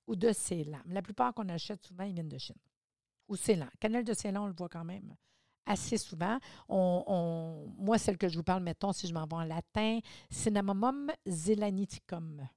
ou 0.08 0.16
de 0.16 0.32
Ceylan. 0.32 0.82
La 0.88 1.02
plupart 1.02 1.34
qu'on 1.34 1.48
achète 1.50 1.86
souvent, 1.86 2.04
ils 2.04 2.14
viennent 2.14 2.30
de 2.30 2.38
Chine. 2.38 2.58
Ou 3.28 3.36
Ceylan. 3.36 3.68
Cannelle 3.80 4.04
de 4.04 4.14
Ceylan, 4.14 4.44
on 4.44 4.48
le 4.48 4.54
voit 4.54 4.70
quand 4.70 4.84
même 4.84 5.16
assez 5.66 5.98
souvent. 5.98 6.40
Moi, 6.68 7.98
celle 7.98 8.18
que 8.18 8.28
je 8.28 8.38
vous 8.38 8.44
parle, 8.44 8.64
mettons, 8.64 8.92
si 8.92 9.08
je 9.08 9.14
m'en 9.14 9.26
vais 9.26 9.36
en 9.36 9.44
latin, 9.44 10.00
Cinnamomum 10.30 11.12
zelaniticum. 11.26 12.48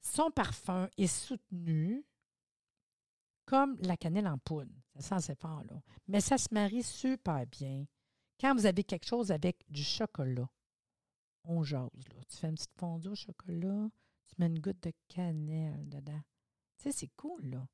Son 0.00 0.30
parfum 0.30 0.88
est 0.98 1.06
soutenu 1.06 2.04
comme 3.46 3.76
la 3.82 3.96
cannelle 3.96 4.26
en 4.26 4.38
poudre. 4.38 4.72
Ça 4.98 5.16
assez 5.16 5.34
fort, 5.34 5.62
là. 5.70 5.80
Mais 6.06 6.20
ça 6.20 6.38
se 6.38 6.52
marie 6.52 6.82
super 6.82 7.46
bien. 7.46 7.84
Quand 8.40 8.54
vous 8.54 8.66
avez 8.66 8.84
quelque 8.84 9.06
chose 9.06 9.32
avec 9.32 9.64
du 9.68 9.82
chocolat, 9.82 10.48
on 11.44 11.62
jase, 11.62 12.08
là. 12.12 12.20
Tu 12.28 12.36
fais 12.36 12.48
une 12.48 12.54
petite 12.54 12.74
fondue 12.76 13.08
au 13.08 13.14
chocolat, 13.14 13.88
tu 14.26 14.34
mets 14.38 14.46
une 14.46 14.60
goutte 14.60 14.82
de 14.82 14.92
cannelle 15.08 15.88
dedans. 15.88 16.22
Tu 16.78 16.84
sais, 16.84 16.92
c'est 16.92 17.10
cool, 17.16 17.44
là. 17.46 17.66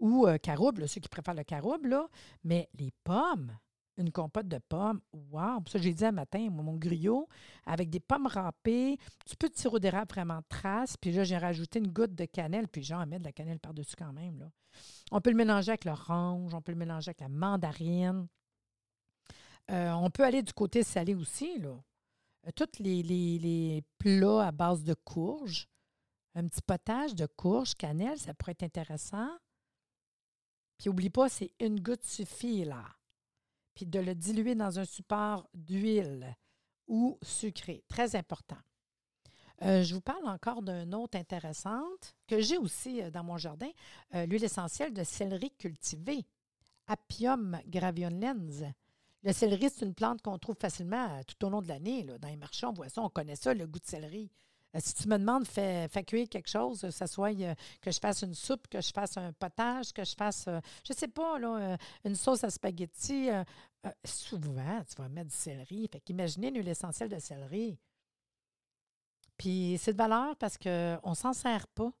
Ou 0.00 0.26
euh, 0.26 0.38
carouble, 0.38 0.88
ceux 0.88 1.00
qui 1.00 1.08
préfèrent 1.08 1.34
le 1.34 1.44
carouble, 1.44 1.88
là. 1.88 2.08
Mais 2.44 2.68
les 2.74 2.92
pommes, 3.04 3.58
une 3.98 4.12
compote 4.12 4.48
de 4.48 4.58
pommes. 4.58 5.00
Wow! 5.12 5.62
Ça, 5.68 5.78
j'ai 5.78 5.92
dit 5.92 6.04
un 6.04 6.12
matin, 6.12 6.48
mon 6.50 6.76
griot, 6.76 7.28
avec 7.66 7.90
des 7.90 8.00
pommes 8.00 8.26
râpées, 8.26 8.96
tu 9.26 9.36
peux 9.36 9.48
de 9.48 9.56
sirop 9.56 9.78
d'érable 9.78 10.10
vraiment 10.10 10.40
trace, 10.48 10.96
puis 10.96 11.12
là, 11.12 11.24
j'ai 11.24 11.36
rajouté 11.36 11.80
une 11.80 11.88
goutte 11.88 12.14
de 12.14 12.24
cannelle, 12.24 12.68
puis 12.68 12.82
j'en 12.82 13.04
mets 13.06 13.18
de 13.18 13.24
la 13.24 13.32
cannelle 13.32 13.58
par-dessus 13.58 13.96
quand 13.96 14.12
même. 14.12 14.38
Là. 14.38 14.50
On 15.10 15.20
peut 15.20 15.30
le 15.30 15.36
mélanger 15.36 15.70
avec 15.70 15.84
l'orange, 15.84 16.54
on 16.54 16.62
peut 16.62 16.72
le 16.72 16.78
mélanger 16.78 17.10
avec 17.10 17.20
la 17.20 17.28
mandarine. 17.28 18.28
Euh, 19.70 19.90
on 19.92 20.10
peut 20.10 20.24
aller 20.24 20.42
du 20.42 20.52
côté 20.52 20.82
salé 20.82 21.14
aussi, 21.14 21.58
là. 21.58 21.76
Euh, 22.46 22.50
tous 22.54 22.78
les, 22.78 23.02
les, 23.02 23.82
plats 23.98 24.46
à 24.46 24.52
base 24.52 24.84
de 24.84 24.94
courge, 24.94 25.68
un 26.34 26.46
petit 26.46 26.62
potage 26.62 27.14
de 27.14 27.26
courge, 27.26 27.74
cannelle, 27.74 28.18
ça 28.18 28.32
pourrait 28.32 28.52
être 28.52 28.62
intéressant. 28.62 29.28
Puis, 30.78 30.88
oublie 30.88 31.10
pas, 31.10 31.28
c'est 31.28 31.50
une 31.58 31.80
goutte 31.80 32.04
suffit, 32.04 32.64
là 32.64 32.97
puis 33.78 33.86
de 33.86 34.00
le 34.00 34.16
diluer 34.16 34.56
dans 34.56 34.80
un 34.80 34.84
support 34.84 35.48
d'huile 35.54 36.36
ou 36.88 37.16
sucré. 37.22 37.84
Très 37.86 38.16
important. 38.16 38.56
Euh, 39.62 39.84
je 39.84 39.94
vous 39.94 40.00
parle 40.00 40.26
encore 40.26 40.62
d'une 40.62 40.96
autre 40.96 41.16
intéressante 41.16 42.16
que 42.26 42.40
j'ai 42.40 42.58
aussi 42.58 43.00
euh, 43.00 43.12
dans 43.12 43.22
mon 43.22 43.38
jardin, 43.38 43.70
euh, 44.16 44.26
l'huile 44.26 44.42
essentielle 44.42 44.92
de 44.92 45.04
céleri 45.04 45.52
cultivé, 45.52 46.26
Apium 46.88 47.60
gravionlens. 47.68 48.64
Le 49.22 49.32
céleri, 49.32 49.70
c'est 49.70 49.84
une 49.84 49.94
plante 49.94 50.22
qu'on 50.22 50.38
trouve 50.38 50.56
facilement 50.60 51.22
tout 51.22 51.46
au 51.46 51.48
long 51.48 51.62
de 51.62 51.68
l'année. 51.68 52.02
Dans 52.02 52.28
les 52.28 52.36
marchés, 52.36 52.66
on 52.66 52.72
voit 52.72 52.88
ça, 52.88 53.00
on 53.00 53.10
connaît 53.10 53.36
ça, 53.36 53.54
le 53.54 53.68
goût 53.68 53.78
de 53.78 53.86
céleri. 53.86 54.28
Euh, 54.76 54.80
si 54.82 54.94
tu 54.94 55.08
me 55.08 55.18
demandes, 55.18 55.46
fais, 55.46 55.88
fais 55.88 56.04
cuire 56.04 56.28
quelque 56.28 56.48
chose, 56.48 56.82
que 56.82 56.90
ce 56.90 57.06
soit 57.06 57.34
euh, 57.40 57.54
que 57.80 57.90
je 57.90 57.98
fasse 57.98 58.22
une 58.22 58.34
soupe, 58.34 58.68
que 58.68 58.80
je 58.80 58.92
fasse 58.92 59.16
un 59.16 59.32
potage, 59.32 59.92
que 59.92 60.04
je 60.04 60.14
fasse, 60.14 60.46
euh, 60.48 60.60
je 60.86 60.92
ne 60.92 60.98
sais 60.98 61.08
pas, 61.08 61.38
là, 61.38 61.78
une 62.04 62.14
sauce 62.14 62.44
à 62.44 62.50
spaghetti, 62.50 63.28
souvent, 64.04 64.82
tu 64.84 64.94
vas 64.96 65.08
mettre 65.08 65.30
du 65.30 65.36
céleri. 65.36 65.88
Fait 65.90 66.00
qu'imaginez 66.00 66.50
l'huile 66.50 66.68
essentielle 66.68 67.08
de 67.08 67.18
céleri. 67.18 67.78
Puis 69.38 69.78
c'est 69.80 69.92
de 69.92 69.98
valeur 69.98 70.36
parce 70.36 70.58
qu'on 70.58 71.10
ne 71.10 71.14
s'en 71.14 71.32
sert 71.32 71.66
pas. 71.68 71.92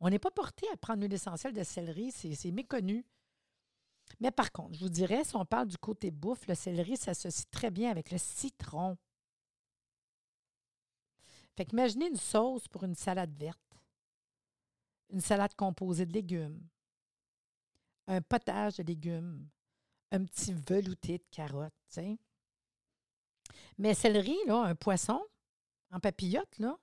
On 0.00 0.10
n'est 0.10 0.18
pas 0.18 0.30
porté 0.30 0.66
à 0.72 0.76
prendre 0.76 1.00
l'huile 1.00 1.14
essentielle 1.14 1.54
de 1.54 1.64
céleri, 1.64 2.12
c'est 2.12 2.52
méconnu. 2.52 3.04
Mais 4.20 4.30
par 4.30 4.52
contre, 4.52 4.74
je 4.74 4.80
vous 4.80 4.90
dirais, 4.90 5.24
si 5.24 5.34
on 5.34 5.44
parle 5.44 5.66
du 5.66 5.78
côté 5.78 6.10
bouffe, 6.10 6.46
le 6.46 6.54
céleri 6.54 6.96
s'associe 6.96 7.48
très 7.50 7.70
bien 7.70 7.90
avec 7.90 8.10
le 8.10 8.18
citron. 8.18 8.96
Fait 11.56 11.68
une 11.72 12.16
sauce 12.16 12.66
pour 12.68 12.84
une 12.84 12.94
salade 12.94 13.34
verte, 13.36 13.60
une 15.10 15.20
salade 15.20 15.54
composée 15.54 16.06
de 16.06 16.12
légumes, 16.12 16.60
un 18.08 18.20
potage 18.20 18.76
de 18.76 18.82
légumes, 18.82 19.48
un 20.10 20.24
petit 20.24 20.52
velouté 20.52 21.18
de 21.18 21.24
carottes, 21.30 21.72
tu 21.88 21.94
sais. 21.94 22.18
Mais 23.78 23.94
céleri, 23.94 24.36
là, 24.46 24.62
un 24.62 24.74
poisson 24.74 25.22
en 25.90 26.00
papillote, 26.00 26.58
là, 26.58 26.76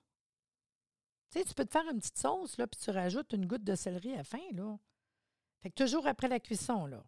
tu 1.30 1.38
sais, 1.38 1.44
tu 1.44 1.54
peux 1.54 1.64
te 1.64 1.72
faire 1.72 1.88
une 1.90 1.98
petite 1.98 2.18
sauce, 2.18 2.56
là, 2.58 2.66
puis 2.66 2.80
tu 2.80 2.90
rajoutes 2.90 3.32
une 3.32 3.46
goutte 3.46 3.64
de 3.64 3.74
céleri 3.74 4.14
à 4.14 4.18
la 4.18 4.24
fin, 4.24 4.52
là. 4.52 4.78
Fait 5.60 5.70
que 5.70 5.74
toujours 5.74 6.06
après 6.06 6.28
la 6.28 6.40
cuisson, 6.40 6.86
là. 6.86 7.02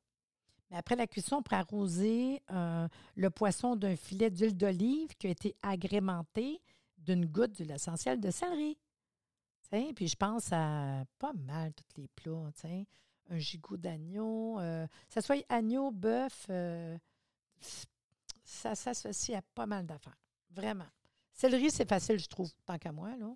Mais 0.70 0.76
après 0.76 0.96
la 0.96 1.06
cuisson, 1.06 1.42
on 1.46 1.54
arroser 1.54 2.42
euh, 2.50 2.88
le 3.16 3.30
poisson 3.30 3.76
d'un 3.76 3.96
filet 3.96 4.30
d'huile 4.30 4.56
d'olive 4.56 5.14
qui 5.16 5.26
a 5.26 5.30
été 5.30 5.56
agrémenté 5.62 6.60
d'une 7.04 7.26
goutte 7.26 7.52
d'huile 7.52 7.72
essentielle 7.72 8.20
de 8.20 8.30
céleri. 8.30 8.78
puis 9.94 10.08
je 10.08 10.16
pense 10.16 10.52
à 10.52 11.04
pas 11.18 11.32
mal 11.32 11.72
tous 11.74 12.00
les 12.00 12.08
plats. 12.08 12.50
Un 13.30 13.38
gigot 13.38 13.76
d'agneau, 13.76 14.60
euh, 14.60 14.86
ça 15.08 15.22
soit 15.22 15.44
agneau, 15.48 15.90
bœuf, 15.90 16.46
euh, 16.50 16.98
ça 18.44 18.74
s'associe 18.74 19.38
à 19.38 19.42
pas 19.54 19.66
mal 19.66 19.86
d'affaires. 19.86 20.18
Vraiment. 20.50 20.88
Céleri, 21.32 21.70
c'est 21.70 21.88
facile, 21.88 22.18
je 22.18 22.28
trouve, 22.28 22.52
tant 22.66 22.78
qu'à 22.78 22.92
moi. 22.92 23.16
Là. 23.16 23.34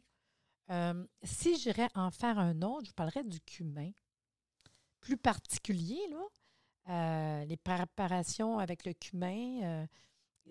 Euh, 0.70 1.07
si 1.22 1.57
j'irais 1.57 1.88
en 1.94 2.11
faire 2.11 2.38
un 2.38 2.61
autre, 2.61 2.87
je 2.87 2.92
parlerais 2.92 3.24
du 3.24 3.40
cumin. 3.40 3.90
Plus 5.00 5.16
particulier, 5.16 6.00
là. 6.11 7.44
les 7.46 7.57
préparations 7.57 8.59
avec 8.59 8.85
le 8.85 8.92
cumin, 8.92 9.87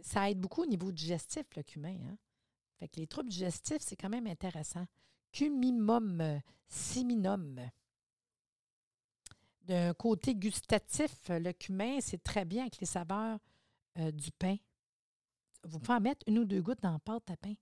ça 0.01 0.29
aide 0.29 0.39
beaucoup 0.39 0.63
au 0.63 0.65
niveau 0.65 0.91
digestif, 0.91 1.45
le 1.55 1.63
cumin. 1.63 1.95
Hein? 1.95 2.17
Fait 2.77 2.87
que 2.87 2.99
les 2.99 3.07
troubles 3.07 3.29
digestifs, 3.29 3.81
c'est 3.81 3.95
quand 3.95 4.09
même 4.09 4.27
intéressant. 4.27 4.85
Cumimum 5.31 6.41
siminum. 6.67 7.59
D'un 9.61 9.93
côté 9.93 10.35
gustatif, 10.35 11.29
le 11.29 11.51
cumin, 11.51 11.99
c'est 11.99 12.23
très 12.23 12.45
bien 12.45 12.63
avec 12.63 12.79
les 12.79 12.85
saveurs 12.85 13.39
euh, 13.97 14.11
du 14.11 14.31
pain. 14.31 14.55
Vous 15.63 15.79
pouvez 15.79 15.97
en 15.97 16.01
mettre 16.01 16.23
une 16.27 16.39
ou 16.39 16.45
deux 16.45 16.61
gouttes 16.61 16.81
dans 16.81 16.93
la 16.93 16.99
pâte 16.99 17.29
à 17.31 17.35
pain. 17.35 17.55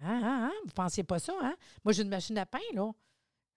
Hein, 0.00 0.22
hein, 0.22 0.48
hein? 0.48 0.52
Vous 0.62 0.68
ne 0.68 0.72
pensiez 0.72 1.04
pas 1.04 1.18
ça, 1.18 1.34
hein? 1.42 1.56
Moi, 1.84 1.92
j'ai 1.92 2.02
une 2.02 2.08
machine 2.08 2.38
à 2.38 2.46
pain, 2.46 2.58
là. 2.72 2.90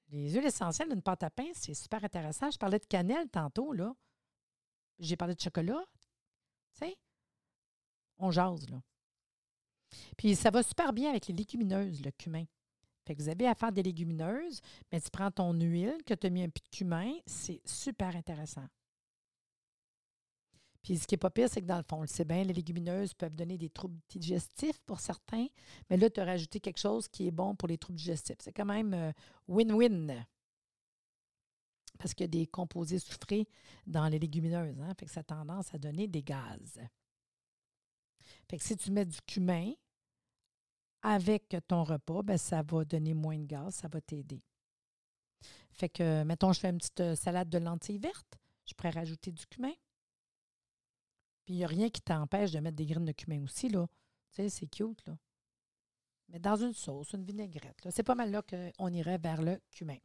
Les 0.10 0.32
huiles 0.32 0.46
essentielles 0.46 0.90
d'une 0.90 1.02
pâte 1.02 1.24
à 1.24 1.30
pain, 1.30 1.50
c'est 1.54 1.74
super 1.74 2.04
intéressant. 2.04 2.52
Je 2.52 2.58
parlais 2.58 2.80
de 2.80 2.86
cannelle 2.86 3.30
tantôt, 3.30 3.74
là. 3.74 3.96
J'ai 5.00 5.16
parlé 5.16 5.36
de 5.36 5.40
chocolat. 5.40 5.84
Tu 6.74 6.80
sais? 6.80 6.98
On 8.18 8.32
jase, 8.32 8.70
là. 8.70 8.82
Puis 10.18 10.36
ça 10.36 10.50
va 10.50 10.64
super 10.64 10.94
bien 10.94 11.10
avec 11.10 11.28
les 11.28 11.34
légumineuses, 11.34 12.02
le 12.04 12.12
cumin. 12.12 12.46
Fait 13.06 13.16
que 13.16 13.22
vous 13.22 13.30
avez 13.30 13.48
à 13.48 13.72
des 13.72 13.84
légumineuses, 13.84 14.60
mais 14.92 15.00
tu 15.00 15.10
prends 15.10 15.32
ton 15.32 15.54
huile, 15.54 15.98
que 16.06 16.14
tu 16.14 16.28
as 16.28 16.30
mis 16.30 16.44
un 16.44 16.50
peu 16.50 16.60
cumin, 16.72 17.14
c'est 17.26 17.62
super 17.66 18.14
intéressant. 18.16 18.68
Puis 20.84 20.98
ce 20.98 21.08
qui 21.08 21.16
n'est 21.16 21.20
pas 21.20 21.30
pire, 21.30 21.50
c'est 21.50 21.62
que 21.62 21.66
dans 21.66 21.78
le 21.78 21.84
fond, 21.84 21.98
on 21.98 22.02
le 22.02 22.08
sait 22.08 22.26
bien, 22.26 22.44
les 22.44 22.54
légumineuses 22.54 23.14
peuvent 23.14 23.36
donner 23.36 23.58
des 23.58 23.70
troubles 23.70 23.98
digestifs 24.10 24.80
pour 24.86 25.00
certains, 25.00 25.48
mais 25.90 25.98
là, 25.98 26.10
tu 26.10 26.20
as 26.20 26.26
rajouté 26.26 26.60
quelque 26.60 26.80
chose 26.80 27.08
qui 27.08 27.28
est 27.28 27.32
bon 27.32 27.56
pour 27.56 27.68
les 27.68 27.78
troubles 27.78 27.98
digestifs. 27.98 28.38
C'est 28.40 28.54
quand 28.54 28.66
même 28.66 28.94
euh, 28.94 29.12
win-win. 29.48 30.26
parce 31.98 32.14
qu'il 32.14 32.24
y 32.24 32.26
a 32.26 32.28
des 32.28 32.48
composés 32.48 33.00
soufrés 33.00 33.48
dans 33.86 34.08
les 34.08 34.20
légumineuses. 34.20 34.80
Hein? 34.82 34.94
Fait 34.98 35.06
que 35.06 35.12
ça 35.12 35.22
a 35.22 35.24
tendance 35.24 35.74
à 35.74 35.78
donner 35.78 36.08
des 36.08 36.24
gaz. 36.24 36.80
Fait 38.50 38.58
que 38.58 38.64
si 38.64 38.76
tu 38.76 38.92
mets 38.92 39.06
du 39.06 39.20
cumin 39.22 39.74
avec 41.02 41.56
ton 41.68 41.84
repas, 41.84 42.22
ben, 42.24 42.38
ça 42.38 42.62
va 42.64 42.84
donner 42.86 43.14
moins 43.14 43.38
de 43.38 43.46
gaz, 43.46 43.76
ça 43.76 43.88
va 43.88 44.02
t'aider. 44.02 44.42
Fait 45.72 45.90
que, 45.90 46.24
mettons, 46.24 46.54
je 46.54 46.60
fais 46.60 46.70
une 46.70 46.80
petite 46.80 47.00
euh, 47.02 47.16
salade 47.16 47.50
de 47.50 47.60
lentilles 47.60 48.00
vertes, 48.00 48.38
je 48.66 48.74
pourrais 48.74 48.90
rajouter 48.90 49.32
du 49.32 49.46
cumin. 49.46 49.74
Puis 51.46 51.54
il 51.54 51.58
n'y 51.58 51.64
a 51.64 51.68
rien 51.68 51.90
qui 51.90 52.02
t'empêche 52.02 52.52
de 52.52 52.60
mettre 52.60 52.76
des 52.76 52.86
graines 52.86 53.06
de 53.06 53.12
cumin 53.12 53.44
aussi, 53.44 53.70
là. 53.70 53.88
Tu 54.34 54.50
c'est 54.50 54.68
cute, 54.68 55.06
là. 55.08 55.18
Mais 56.30 56.40
dans 56.40 56.58
une 56.58 56.74
sauce, 56.74 57.14
une 57.14 57.24
vinaigrette, 57.24 57.88
c'est 57.90 58.04
pas 58.04 58.16
mal 58.16 58.32
là 58.32 58.42
qu'on 58.42 58.92
irait 58.92 59.18
vers 59.18 59.42
le 59.42 59.62
cumin. 59.72 59.98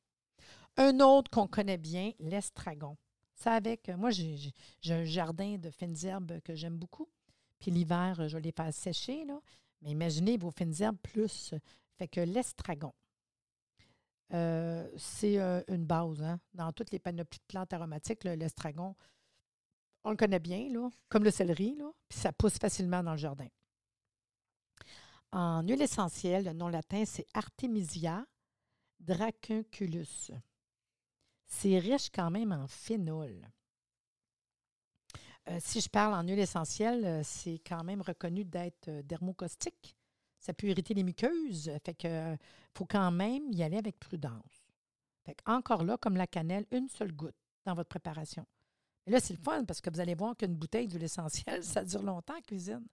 Un 0.76 1.00
autre 1.00 1.30
qu'on 1.30 1.48
connaît 1.48 1.78
bien, 1.78 2.12
l'estragon. 2.20 2.96
Ça 3.34 3.54
avec, 3.54 3.88
moi, 3.88 4.10
j'ai 4.10 4.52
un 4.88 5.04
jardin 5.04 5.58
de 5.58 5.70
fines 5.70 5.96
herbes 6.04 6.40
que 6.42 6.54
j'aime 6.54 6.76
beaucoup. 6.76 7.08
Puis 7.62 7.70
l'hiver, 7.70 8.28
je 8.28 8.36
les 8.38 8.50
fais 8.50 8.72
sécher, 8.72 9.24
là. 9.24 9.40
Mais 9.82 9.92
imaginez 9.92 10.36
vos 10.36 10.50
fines 10.50 10.74
herbes 10.80 10.98
plus. 11.00 11.54
Fait 11.96 12.08
que 12.08 12.20
l'estragon. 12.20 12.92
Euh, 14.32 14.90
c'est 14.98 15.38
une 15.68 15.84
base. 15.84 16.20
Hein? 16.22 16.40
Dans 16.54 16.72
toutes 16.72 16.90
les 16.90 16.98
panoplies 16.98 17.38
de 17.38 17.44
plantes 17.46 17.72
aromatiques, 17.72 18.24
l'estragon, 18.24 18.96
on 20.02 20.10
le 20.10 20.16
connaît 20.16 20.40
bien, 20.40 20.68
là, 20.70 20.90
comme 21.08 21.22
le 21.22 21.30
céleri, 21.30 21.76
là, 21.76 21.88
puis 22.08 22.18
ça 22.18 22.32
pousse 22.32 22.58
facilement 22.58 23.04
dans 23.04 23.12
le 23.12 23.18
jardin. 23.18 23.46
En 25.30 25.62
huile 25.62 25.82
essentielle, 25.82 26.44
le 26.44 26.52
nom 26.54 26.66
latin, 26.66 27.04
c'est 27.06 27.26
Artemisia 27.32 28.26
dracunculus. 28.98 30.32
C'est 31.46 31.78
riche 31.78 32.10
quand 32.10 32.30
même 32.30 32.50
en 32.50 32.66
phénol. 32.66 33.48
Euh, 35.48 35.58
si 35.60 35.80
je 35.80 35.88
parle 35.88 36.14
en 36.14 36.22
huile 36.22 36.38
essentielle, 36.38 37.04
euh, 37.04 37.20
c'est 37.24 37.60
quand 37.66 37.82
même 37.82 38.00
reconnu 38.00 38.44
d'être 38.44 38.88
euh, 38.88 39.02
dermocaustique. 39.02 39.96
Ça 40.38 40.52
peut 40.52 40.68
irriter 40.68 40.94
les 40.94 41.02
muqueuses. 41.02 41.70
Fait 41.84 41.94
que 41.94 42.36
faut 42.74 42.86
quand 42.86 43.10
même 43.10 43.50
y 43.50 43.62
aller 43.62 43.76
avec 43.76 43.98
prudence. 43.98 44.70
Fait 45.24 45.36
encore 45.46 45.84
là, 45.84 45.96
comme 45.96 46.16
la 46.16 46.26
cannelle, 46.26 46.66
une 46.70 46.88
seule 46.88 47.12
goutte 47.12 47.36
dans 47.64 47.74
votre 47.74 47.88
préparation. 47.88 48.46
Et 49.06 49.10
là, 49.10 49.20
c'est 49.20 49.34
le 49.34 49.42
fun 49.42 49.64
parce 49.64 49.80
que 49.80 49.90
vous 49.90 50.00
allez 50.00 50.14
voir 50.14 50.36
qu'une 50.36 50.54
bouteille 50.54 50.88
d'huile 50.88 51.04
essentielle, 51.04 51.62
ça 51.64 51.84
dure 51.84 52.02
longtemps 52.02 52.36
en 52.36 52.40
cuisine. 52.40 52.86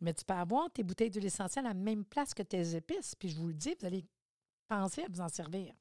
Mais 0.00 0.14
tu 0.14 0.24
peux 0.24 0.34
avoir 0.34 0.70
tes 0.70 0.82
bouteilles 0.82 1.10
d'huile 1.10 1.26
essentielle 1.26 1.66
à 1.66 1.70
la 1.70 1.74
même 1.74 2.04
place 2.04 2.34
que 2.34 2.42
tes 2.42 2.74
épices. 2.74 3.14
Puis 3.14 3.28
je 3.30 3.36
vous 3.36 3.48
le 3.48 3.54
dis, 3.54 3.74
vous 3.78 3.86
allez 3.86 4.04
penser 4.66 5.02
à 5.02 5.06
vous 5.10 5.20
en 5.20 5.28
servir. 5.28 5.74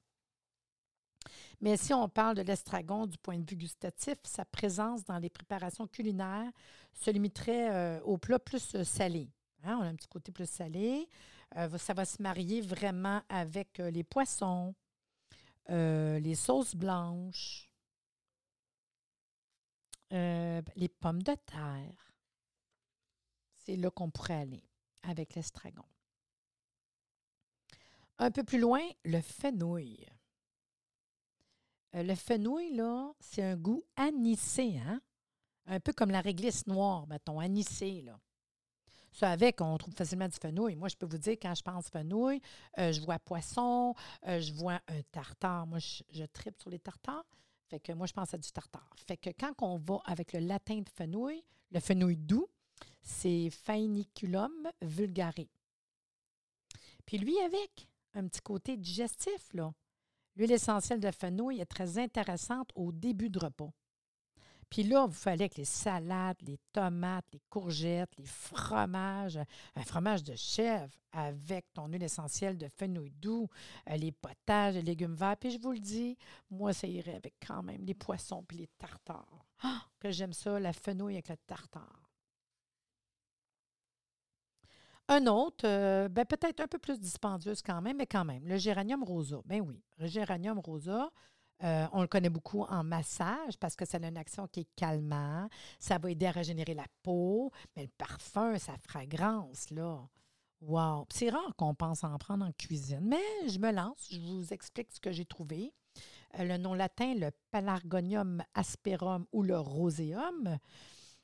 Mais 1.61 1.77
si 1.77 1.93
on 1.93 2.09
parle 2.09 2.35
de 2.35 2.41
l'estragon 2.41 3.05
du 3.05 3.19
point 3.19 3.37
de 3.37 3.47
vue 3.47 3.55
gustatif, 3.55 4.17
sa 4.23 4.43
présence 4.45 5.05
dans 5.05 5.19
les 5.19 5.29
préparations 5.29 5.85
culinaires 5.85 6.51
se 6.91 7.11
limiterait 7.11 7.71
euh, 7.71 8.01
aux 8.01 8.17
plats 8.17 8.39
plus 8.39 8.73
euh, 8.73 8.83
salés. 8.83 9.29
Hein, 9.63 9.77
on 9.79 9.83
a 9.83 9.87
un 9.87 9.95
petit 9.95 10.07
côté 10.07 10.31
plus 10.31 10.49
salé. 10.49 11.07
Euh, 11.57 11.77
ça 11.77 11.93
va 11.93 12.03
se 12.03 12.19
marier 12.21 12.61
vraiment 12.61 13.21
avec 13.29 13.77
les 13.77 14.03
poissons, 14.03 14.73
les 15.69 16.35
sauces 16.35 16.75
blanches, 16.75 17.69
les 20.09 20.89
pommes 20.99 21.21
de 21.21 21.35
terre. 21.45 22.13
C'est 23.59 23.75
là 23.75 23.91
qu'on 23.91 24.09
pourrait 24.09 24.41
aller 24.41 24.63
avec 25.03 25.35
l'estragon. 25.35 25.85
Un 28.17 28.31
peu 28.31 28.43
plus 28.43 28.59
loin, 28.59 28.81
le 29.05 29.21
fenouil. 29.21 30.07
Euh, 31.95 32.03
le 32.03 32.15
fenouil, 32.15 32.73
là, 32.75 33.13
c'est 33.19 33.43
un 33.43 33.55
goût 33.55 33.83
anisé, 33.95 34.77
hein? 34.79 35.01
Un 35.67 35.79
peu 35.79 35.93
comme 35.93 36.11
la 36.11 36.21
réglisse 36.21 36.65
noire, 36.67 37.07
mettons, 37.07 37.39
anisé, 37.39 38.01
là. 38.01 38.19
Ça 39.13 39.31
avec, 39.31 39.59
on 39.59 39.77
trouve 39.77 39.93
facilement 39.93 40.27
du 40.27 40.37
fenouil. 40.37 40.75
Moi, 40.75 40.87
je 40.87 40.95
peux 40.95 41.05
vous 41.05 41.17
dire, 41.17 41.35
quand 41.41 41.53
je 41.53 41.61
pense 41.61 41.89
fenouil, 41.89 42.41
euh, 42.77 42.93
je 42.93 43.01
vois 43.01 43.19
poisson, 43.19 43.93
euh, 44.27 44.39
je 44.39 44.53
vois 44.53 44.79
un 44.87 45.01
tartare. 45.11 45.67
Moi, 45.67 45.79
je, 45.79 46.23
tripe 46.25 46.57
sur 46.59 46.69
les 46.69 46.79
tartares. 46.79 47.25
Fait 47.67 47.79
que 47.79 47.91
moi, 47.91 48.07
je 48.07 48.13
pense 48.13 48.33
à 48.33 48.37
du 48.37 48.49
tartare. 48.51 48.89
Fait 49.07 49.17
que 49.17 49.29
quand 49.31 49.53
on 49.61 49.77
va 49.77 49.99
avec 50.05 50.31
le 50.31 50.39
latin 50.39 50.79
de 50.79 50.89
fenouil, 50.89 51.43
le 51.71 51.79
fenouil 51.81 52.15
doux, 52.15 52.47
c'est 53.01 53.49
Phainiculum 53.49 54.69
vulgare. 54.81 55.33
Puis 57.05 57.17
lui, 57.17 57.37
avec 57.39 57.87
un 58.13 58.27
petit 58.27 58.41
côté 58.41 58.77
digestif, 58.77 59.53
là. 59.53 59.73
L'huile 60.35 60.51
essentielle 60.51 60.99
de 60.99 61.11
fenouil 61.11 61.59
est 61.59 61.65
très 61.65 61.97
intéressante 61.97 62.69
au 62.75 62.91
début 62.91 63.29
de 63.29 63.39
repas. 63.39 63.71
Puis 64.71 64.83
là, 64.83 65.05
vous 65.05 65.11
fallait 65.11 65.49
que 65.49 65.57
les 65.57 65.65
salades, 65.65 66.41
les 66.43 66.57
tomates, 66.71 67.25
les 67.33 67.41
courgettes, 67.49 68.15
les 68.17 68.25
fromages, 68.25 69.37
un 69.75 69.81
fromage 69.83 70.23
de 70.23 70.33
chèvre 70.33 70.93
avec 71.11 71.65
ton 71.73 71.87
huile 71.87 72.03
essentielle 72.03 72.57
de 72.57 72.69
fenouil 72.69 73.11
doux, 73.11 73.49
euh, 73.89 73.97
les 73.97 74.13
potages, 74.13 74.75
les 74.75 74.81
légumes 74.81 75.13
verts. 75.13 75.35
Puis 75.35 75.51
je 75.51 75.59
vous 75.59 75.73
le 75.73 75.79
dis, 75.79 76.17
moi, 76.49 76.71
ça 76.71 76.87
irait 76.87 77.15
avec 77.15 77.33
quand 77.45 77.61
même 77.63 77.83
les 77.83 77.93
poissons 77.93 78.43
puis 78.43 78.59
les 78.59 78.67
tartares. 78.77 79.45
Ah, 79.61 79.81
que 79.99 80.09
j'aime 80.09 80.31
ça, 80.31 80.57
la 80.57 80.71
fenouil 80.71 81.15
avec 81.15 81.27
le 81.27 81.37
tartare. 81.45 82.00
Un 85.11 85.27
autre, 85.27 85.67
euh, 85.67 86.07
ben 86.07 86.23
peut-être 86.23 86.61
un 86.61 86.67
peu 86.67 86.77
plus 86.77 86.97
dispendieuse 86.97 87.61
quand 87.61 87.81
même, 87.81 87.97
mais 87.97 88.07
quand 88.07 88.23
même, 88.23 88.47
le 88.47 88.55
géranium 88.55 89.03
rosa. 89.03 89.41
Ben 89.43 89.59
oui, 89.59 89.83
le 89.97 90.07
géranium 90.07 90.57
rosa, 90.59 91.11
euh, 91.65 91.85
on 91.91 91.99
le 91.99 92.07
connaît 92.07 92.29
beaucoup 92.29 92.61
en 92.61 92.81
massage 92.85 93.57
parce 93.59 93.75
que 93.75 93.83
ça 93.83 93.97
a 94.01 94.07
une 94.07 94.15
action 94.15 94.47
qui 94.47 94.61
est 94.61 94.69
calmant. 94.77 95.49
Ça 95.79 95.97
va 95.97 96.09
aider 96.09 96.27
à 96.27 96.31
régénérer 96.31 96.73
la 96.75 96.85
peau, 97.03 97.51
mais 97.75 97.83
le 97.83 97.89
parfum, 97.97 98.57
sa 98.57 98.77
fragrance, 98.77 99.69
là. 99.69 99.99
Wow! 100.61 101.07
C'est 101.09 101.29
rare 101.29 101.57
qu'on 101.57 101.75
pense 101.75 102.05
en 102.05 102.17
prendre 102.17 102.45
en 102.45 102.53
cuisine, 102.53 103.01
mais 103.03 103.49
je 103.49 103.59
me 103.59 103.73
lance, 103.73 104.07
je 104.09 104.17
vous 104.17 104.53
explique 104.53 104.93
ce 104.93 105.01
que 105.01 105.11
j'ai 105.11 105.25
trouvé. 105.25 105.73
Euh, 106.39 106.45
le 106.45 106.55
nom 106.55 106.73
latin, 106.73 107.15
le 107.15 107.31
Palargonium 107.51 108.41
asperum 108.53 109.25
ou 109.33 109.43
le 109.43 109.59
roséum. 109.59 110.57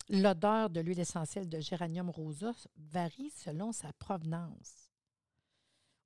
L'odeur 0.10 0.70
de 0.70 0.80
l'huile 0.80 1.00
essentielle 1.00 1.50
de 1.50 1.60
géranium 1.60 2.10
rosa 2.10 2.54
varie 2.78 3.32
selon 3.32 3.72
sa 3.72 3.92
provenance. 3.94 4.90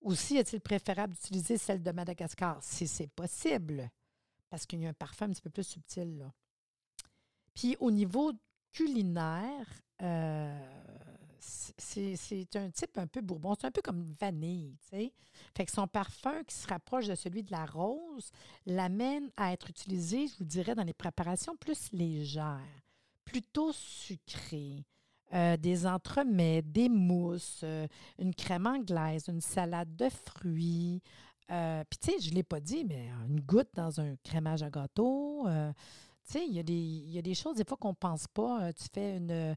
Aussi, 0.01 0.37
est-il 0.37 0.59
préférable 0.59 1.13
d'utiliser 1.13 1.57
celle 1.57 1.83
de 1.83 1.91
Madagascar 1.91 2.57
si 2.63 2.87
c'est 2.87 3.07
possible, 3.07 3.91
parce 4.49 4.65
qu'il 4.65 4.81
y 4.81 4.87
a 4.87 4.89
un 4.89 4.93
parfum 4.93 5.25
un 5.25 5.29
petit 5.29 5.41
peu 5.41 5.51
plus 5.51 5.67
subtil. 5.67 6.31
Puis 7.53 7.77
au 7.79 7.91
niveau 7.91 8.31
culinaire, 8.71 9.67
euh, 10.01 10.59
c'est 11.39 12.55
un 12.55 12.71
type 12.71 12.97
un 12.97 13.07
peu 13.07 13.21
bourbon. 13.21 13.55
C'est 13.59 13.67
un 13.67 13.71
peu 13.71 13.81
comme 13.81 14.15
vanille, 14.19 14.77
tu. 14.89 15.11
Fait 15.55 15.65
que 15.65 15.71
son 15.71 15.87
parfum 15.87 16.43
qui 16.43 16.55
se 16.55 16.67
rapproche 16.67 17.07
de 17.07 17.15
celui 17.15 17.43
de 17.43 17.51
la 17.51 17.65
rose 17.65 18.31
l'amène 18.65 19.29
à 19.37 19.53
être 19.53 19.69
utilisé, 19.69 20.27
je 20.27 20.37
vous 20.39 20.45
dirais, 20.45 20.75
dans 20.75 20.83
les 20.83 20.93
préparations 20.93 21.55
plus 21.55 21.91
légères 21.91 22.80
plutôt 23.31 23.71
sucré. 23.71 24.83
Euh, 25.33 25.55
des 25.55 25.87
entremets, 25.87 26.61
des 26.61 26.89
mousses, 26.89 27.61
euh, 27.63 27.87
une 28.19 28.35
crème 28.35 28.67
anglaise, 28.67 29.29
une 29.29 29.39
salade 29.39 29.95
de 29.95 30.09
fruits. 30.09 31.01
Euh, 31.49 31.85
puis, 31.89 31.99
tu 31.99 32.11
sais, 32.11 32.19
je 32.19 32.31
ne 32.31 32.35
l'ai 32.35 32.43
pas 32.43 32.59
dit, 32.59 32.83
mais 32.83 33.09
une 33.29 33.39
goutte 33.39 33.69
dans 33.73 34.01
un 34.01 34.17
crémage 34.25 34.61
à 34.61 34.69
gâteau. 34.69 35.45
tu 35.45 36.33
sais, 36.33 36.45
il 36.45 36.53
y, 36.53 37.17
a 37.17 37.21
des 37.21 37.33
choses, 37.33 37.55
des 37.55 37.63
fois, 37.63 37.77
qu'on 37.77 37.91
ne 37.91 37.93
pense 37.93 38.27
pas. 38.27 38.73
tu 38.73 38.83
fais 38.93 39.15
une, 39.15 39.55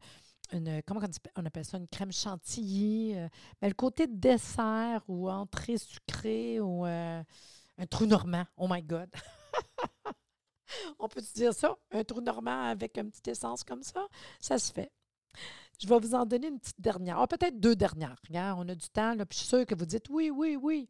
une, 0.53 0.81
comment 0.87 1.01
on 1.35 1.45
appelle 1.45 1.65
ça, 1.65 1.79
une 1.79 1.89
crème 1.89 2.13
chantilly. 2.13 3.17
mais 3.61 3.69
le 3.69 3.75
côté 3.75 4.07
dessert 4.07 5.03
ou 5.09 5.29
entrée 5.29 5.79
sucrée 5.79 6.61
ou 6.61 6.85
un 6.85 7.25
trou 7.91 8.07
normand. 8.07 8.45
Oh 8.57 8.69
my 8.71 8.81
God! 8.81 9.11
On 10.99 11.09
peut 11.09 11.23
dire 11.35 11.55
ça? 11.55 11.77
Un 11.91 12.05
trou 12.05 12.21
normand 12.21 12.69
avec 12.69 12.97
une 12.99 13.11
petite 13.11 13.29
essence 13.29 13.65
comme 13.65 13.83
ça? 13.83 14.07
Ça 14.41 14.59
se 14.59 14.73
fait. 14.73 14.91
Je 15.81 15.89
vais 15.89 15.99
vous 15.99 16.15
en 16.15 16.25
donner 16.25 16.49
une 16.49 16.61
petite 16.61 16.81
dernière. 16.81 17.19
Ah, 17.19 17.27
peut-être 17.27 17.59
deux 17.59 17.75
dernières. 17.75 18.17
Regarde, 18.29 18.61
on 18.65 18.69
a 18.69 18.75
du 18.75 18.89
temps, 18.89 19.15
là, 19.15 19.27
puis 19.27 19.37
je 19.37 19.41
suis 19.41 19.49
sûre 19.49 19.67
que 19.67 19.75
vous 19.75 19.87
dites 19.87 20.09
oui, 20.09 20.31
oui, 20.31 20.57
oui. 20.57 20.89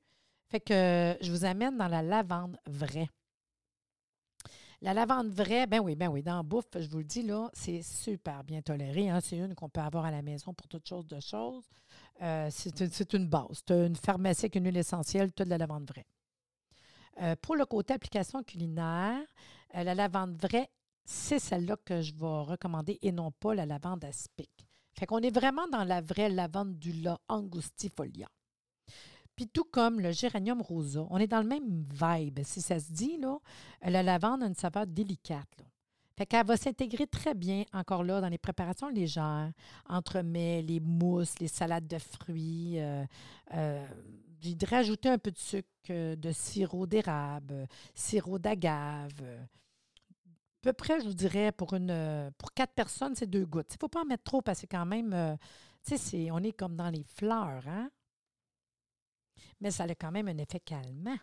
Fait 0.48 0.60
que 0.60 1.16
je 1.20 1.30
vous 1.30 1.44
amène 1.44 1.76
dans 1.76 1.88
la 1.88 2.02
lavande 2.02 2.58
vraie. 2.66 3.08
La 4.82 4.92
lavande 4.92 5.28
vraie, 5.28 5.66
ben 5.66 5.80
oui, 5.80 5.94
ben 5.94 6.08
oui, 6.08 6.22
dans 6.22 6.36
la 6.36 6.42
bouffe, 6.42 6.66
je 6.78 6.86
vous 6.90 6.98
le 6.98 7.04
dis, 7.04 7.22
là, 7.22 7.48
c'est 7.54 7.80
super 7.80 8.44
bien 8.44 8.60
toléré. 8.60 9.08
Hein. 9.08 9.20
C'est 9.22 9.38
une 9.38 9.54
qu'on 9.54 9.70
peut 9.70 9.80
avoir 9.80 10.04
à 10.04 10.10
la 10.10 10.20
maison 10.20 10.52
pour 10.52 10.68
toutes 10.68 10.86
choses 10.86 11.06
de 11.06 11.18
choses. 11.20 11.64
Euh, 12.20 12.48
c'est 12.50 13.14
une 13.14 13.26
base. 13.26 13.64
Tu 13.66 13.72
une 13.72 13.96
pharmacie 13.96 14.44
avec 14.44 14.56
une 14.56 14.66
huile 14.66 14.76
essentielle, 14.76 15.32
tu 15.32 15.42
de 15.42 15.48
la 15.48 15.56
lavande 15.56 15.88
vraie. 15.88 16.04
Euh, 17.22 17.34
pour 17.40 17.56
le 17.56 17.64
côté 17.64 17.94
application 17.94 18.42
culinaire, 18.42 19.22
euh, 19.22 19.63
la 19.82 19.94
lavande 19.94 20.36
vraie, 20.40 20.68
c'est 21.04 21.38
celle-là 21.38 21.76
que 21.84 22.00
je 22.00 22.14
vais 22.14 22.42
recommander 22.42 22.98
et 23.02 23.12
non 23.12 23.32
pas 23.32 23.54
la 23.54 23.66
lavande 23.66 24.04
aspic. 24.04 24.50
Fait 24.98 25.06
qu'on 25.06 25.18
est 25.18 25.34
vraiment 25.34 25.66
dans 25.68 25.84
la 25.84 26.00
vraie 26.00 26.28
lavande 26.28 26.78
du 26.78 26.92
la 26.92 27.18
angustifolia. 27.28 28.28
Puis 29.34 29.48
tout 29.48 29.64
comme 29.64 29.98
le 29.98 30.12
géranium 30.12 30.62
rosa, 30.62 31.06
on 31.10 31.18
est 31.18 31.26
dans 31.26 31.42
le 31.42 31.48
même 31.48 31.84
vibe, 31.90 32.40
si 32.44 32.62
ça 32.62 32.78
se 32.78 32.92
dit, 32.92 33.18
là. 33.18 33.38
La 33.82 34.04
lavande 34.04 34.44
a 34.44 34.46
une 34.46 34.54
saveur 34.54 34.86
délicate, 34.86 35.48
là. 35.58 35.64
Fait 36.16 36.26
qu'elle 36.26 36.46
va 36.46 36.56
s'intégrer 36.56 37.08
très 37.08 37.34
bien, 37.34 37.64
encore 37.72 38.04
là, 38.04 38.20
dans 38.20 38.28
les 38.28 38.38
préparations 38.38 38.88
légères, 38.88 39.50
entre 39.88 40.20
mets, 40.20 40.62
les 40.62 40.78
mousses, 40.78 41.40
les 41.40 41.48
salades 41.48 41.88
de 41.88 41.98
fruits. 41.98 42.78
Euh, 42.78 43.04
euh, 43.54 43.84
rajouter 44.70 45.08
un 45.08 45.18
peu 45.18 45.32
de 45.32 45.38
sucre, 45.38 45.68
euh, 45.90 46.14
de 46.14 46.30
sirop 46.30 46.86
d'érable, 46.86 47.66
sirop 47.94 48.38
d'agave. 48.38 49.24
À 50.64 50.72
peu 50.72 50.72
près, 50.72 51.00
je 51.00 51.06
vous 51.06 51.14
dirais, 51.14 51.52
pour, 51.52 51.74
une, 51.74 52.32
pour 52.38 52.54
quatre 52.54 52.72
personnes, 52.72 53.14
c'est 53.14 53.26
deux 53.26 53.44
gouttes. 53.44 53.72
Il 53.72 53.74
ne 53.74 53.80
faut 53.80 53.88
pas 53.88 54.00
en 54.00 54.06
mettre 54.06 54.24
trop 54.24 54.40
parce 54.40 54.62
que 54.62 54.66
quand 54.66 54.86
même, 54.86 55.36
tu 55.86 55.98
sais, 55.98 56.30
on 56.30 56.38
est 56.38 56.52
comme 56.52 56.74
dans 56.74 56.88
les 56.88 57.04
fleurs, 57.04 57.68
hein? 57.68 57.90
Mais 59.60 59.70
ça 59.70 59.84
a 59.84 59.94
quand 59.94 60.10
même 60.10 60.28
un 60.28 60.38
effet 60.38 60.60
calmant. 60.60 61.18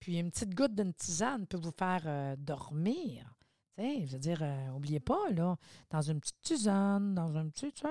Puis 0.00 0.18
une 0.18 0.30
petite 0.30 0.54
goutte 0.54 0.74
d'une 0.74 0.94
tisane 0.94 1.46
peut 1.46 1.58
vous 1.58 1.74
faire 1.76 2.36
dormir 2.38 3.38
je 3.78 4.12
veux 4.12 4.18
dire, 4.18 4.42
euh, 4.42 5.00
pas, 5.04 5.30
là, 5.30 5.56
dans 5.90 6.02
une 6.02 6.20
petite 6.20 6.40
tisane, 6.42 7.14
dans 7.14 7.36
un 7.36 7.48
petit, 7.48 7.72
tu 7.72 7.86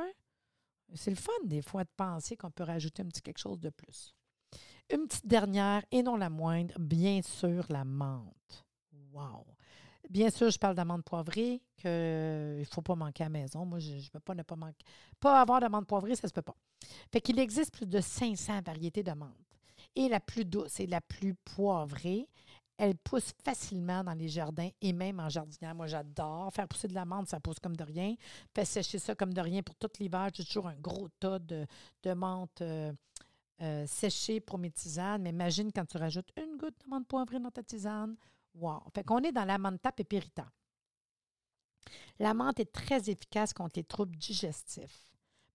c'est 0.93 1.12
le 1.12 1.17
fun 1.17 1.34
des 1.43 1.62
fois 1.62 1.84
de 1.84 1.89
penser 1.97 2.38
qu'on 2.38 2.51
peut 2.51 2.63
rajouter 2.63 3.01
un 3.01 3.08
petit 3.08 3.21
quelque 3.21 3.39
chose 3.39 3.60
de 3.60 3.69
plus. 3.69 4.15
Une 4.89 5.06
petite 5.06 5.27
dernière, 5.27 5.84
et 5.91 6.01
non 6.01 6.15
la 6.15 6.30
moindre, 6.30 6.73
bien 6.80 7.21
sûr, 7.21 7.65
la 7.69 7.84
menthe. 7.84 8.65
Wow! 9.12 9.45
Bien 10.10 10.30
sûr, 10.30 10.50
je 10.50 10.58
parle 10.58 10.76
d'amande 10.76 11.04
poivrée, 11.04 11.62
qu'il 11.76 11.89
ne 11.89 12.63
faut 12.72 12.82
pas 12.82 12.96
manquer 12.96 13.24
à 13.24 13.26
la 13.26 13.32
maison. 13.32 13.65
Moi, 13.65 13.80
je 13.80 13.96
ne 13.96 14.10
peux 14.12 14.20
pas 14.20 14.36
ne 14.36 14.43
pas 14.43 14.56
manquer. 14.56 14.86
Pas 15.20 15.41
avoir 15.41 15.60
d'amande 15.60 15.86
poivrée, 15.86 16.15
ça 16.15 16.28
ne 16.28 16.30
se 16.30 16.34
peut 16.34 16.41
pas. 16.41 16.56
Fait 17.12 17.22
qu'il 17.22 17.39
existe 17.39 17.74
plus 17.74 17.86
de 17.86 18.00
500 18.00 18.62
variétés 18.62 19.04
d'amandes. 19.04 19.32
Et 19.96 20.08
la 20.08 20.20
plus 20.20 20.46
douce 20.46 20.80
et 20.80 20.88
la 20.88 21.02
plus 21.02 21.34
poivrée, 21.34 22.28
elle 22.78 22.96
pousse 22.96 23.34
facilement 23.43 24.04
dans 24.04 24.13
les 24.13 24.30
jardins 24.30 24.70
et 24.82 24.93
même 24.93 25.20
en 25.20 25.30
jardinière. 25.30 25.74
Moi, 25.76 25.88
j'adore 25.88 26.54
faire 26.54 26.67
pousser 26.67 26.88
de 26.88 26.93
l'amande, 26.93 27.28
ça 27.28 27.39
pousse 27.39 27.60
comme 27.60 27.76
de 27.76 27.84
rien. 27.84 28.15
Faire 28.54 28.67
sécher 28.67 29.00
ça 29.00 29.15
comme 29.15 29.34
de 29.34 29.41
rien 29.41 29.63
pour 29.63 29.76
tout 29.76 29.89
l'hiver. 30.00 30.30
J'ai 30.34 30.46
toujours 30.46 30.67
un 30.67 30.76
gros 30.76 31.10
tas 31.20 31.39
de, 31.39 31.65
de 32.04 32.13
menthe 32.13 32.62
euh, 32.62 32.93
euh, 33.62 33.86
pour 34.46 34.60
mes 34.60 34.72
tisanes. 34.72 35.24
Mais 35.24 35.32
imagine 35.32 35.72
quand 35.74 35.86
tu 35.86 35.98
rajoutes 35.98 36.32
une 36.38 36.58
goutte 36.58 36.78
de 36.86 36.89
menthe 36.89 37.08
poivrée 37.08 37.39
dans 37.39 37.52
ta 37.52 37.63
tisane. 37.63 38.15
Wow! 38.60 38.84
Fait 38.93 39.04
qu'on 39.04 39.20
est 39.20 39.32
dans 39.32 39.46
la 39.46 39.58
menthe 39.58 39.82
pépérita. 39.96 40.48
La 42.20 42.34
menthe 42.34 42.60
est 42.60 42.72
très 42.72 43.10
efficace 43.10 43.54
contre 43.54 43.78
les 43.78 43.84
troubles 43.84 44.17
digestifs. 44.17 45.04